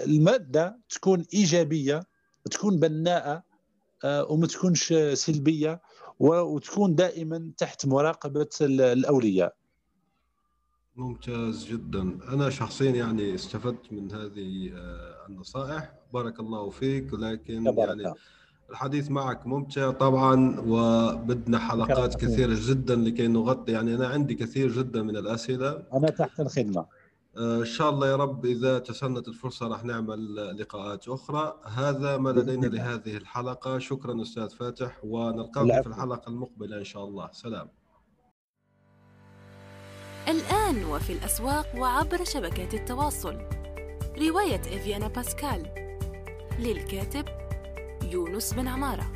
المادة 0.04 0.78
تكون 0.90 1.26
إيجابية 1.34 2.06
تكون 2.50 2.80
بناءة 2.80 3.42
آه، 4.04 4.24
وما 4.32 4.46
تكونش 4.46 4.94
سلبية 5.12 5.80
وتكون 6.18 6.94
دائما 6.94 7.50
تحت 7.58 7.86
مراقبة 7.86 8.48
الأولياء. 8.60 9.54
ممتاز 10.96 11.64
جدا. 11.64 12.18
أنا 12.28 12.50
شخصيا 12.50 12.90
يعني 12.90 13.34
استفدت 13.34 13.92
من 13.92 14.12
هذه 14.12 14.70
آه، 14.74 15.26
النصائح. 15.28 15.92
بارك 16.12 16.40
الله 16.40 16.70
فيك. 16.70 17.12
ولكن 17.12 17.66
يعني 17.66 18.14
الحديث 18.70 19.10
معك 19.10 19.46
ممتع 19.46 19.90
طبعا 19.90 20.60
وبدنا 20.66 21.58
حلقات 21.58 22.14
كثيرة 22.14 22.56
جدا 22.60 22.96
لكي 22.96 23.28
نغطي. 23.28 23.72
يعني 23.72 23.94
أنا 23.94 24.08
عندي 24.08 24.34
كثير 24.34 24.72
جدا 24.72 25.02
من 25.02 25.16
الأسئلة. 25.16 25.82
أنا 25.92 26.10
تحت 26.10 26.40
الخدمة. 26.40 26.86
إن 27.38 27.64
شاء 27.64 27.90
الله 27.90 28.08
يا 28.08 28.16
رب 28.16 28.44
إذا 28.44 28.78
تسنت 28.78 29.28
الفرصة 29.28 29.68
راح 29.68 29.84
نعمل 29.84 30.36
لقاءات 30.60 31.08
أخرى. 31.08 31.60
هذا 31.64 32.16
ما 32.16 32.30
لدينا 32.30 32.66
لهذه 32.66 33.16
الحلقة. 33.16 33.78
شكرا 33.78 34.22
أستاذ 34.22 34.50
فاتح 34.50 34.98
ونلقاكم 35.04 35.82
في 35.82 35.88
الحلقة 35.88 36.28
المقبلة 36.28 36.78
إن 36.78 36.84
شاء 36.84 37.04
الله. 37.04 37.28
سلام. 37.32 37.68
الآن 40.28 40.84
وفي 40.84 41.12
الأسواق 41.12 41.66
وعبر 41.78 42.24
شبكات 42.24 42.74
التواصل. 42.74 43.38
رواية 44.18 44.60
إفيانا 44.60 45.08
باسكال 45.08 45.62
للكاتب 46.58 47.24
يونس 48.02 48.54
بن 48.54 48.68
عمارة. 48.68 49.15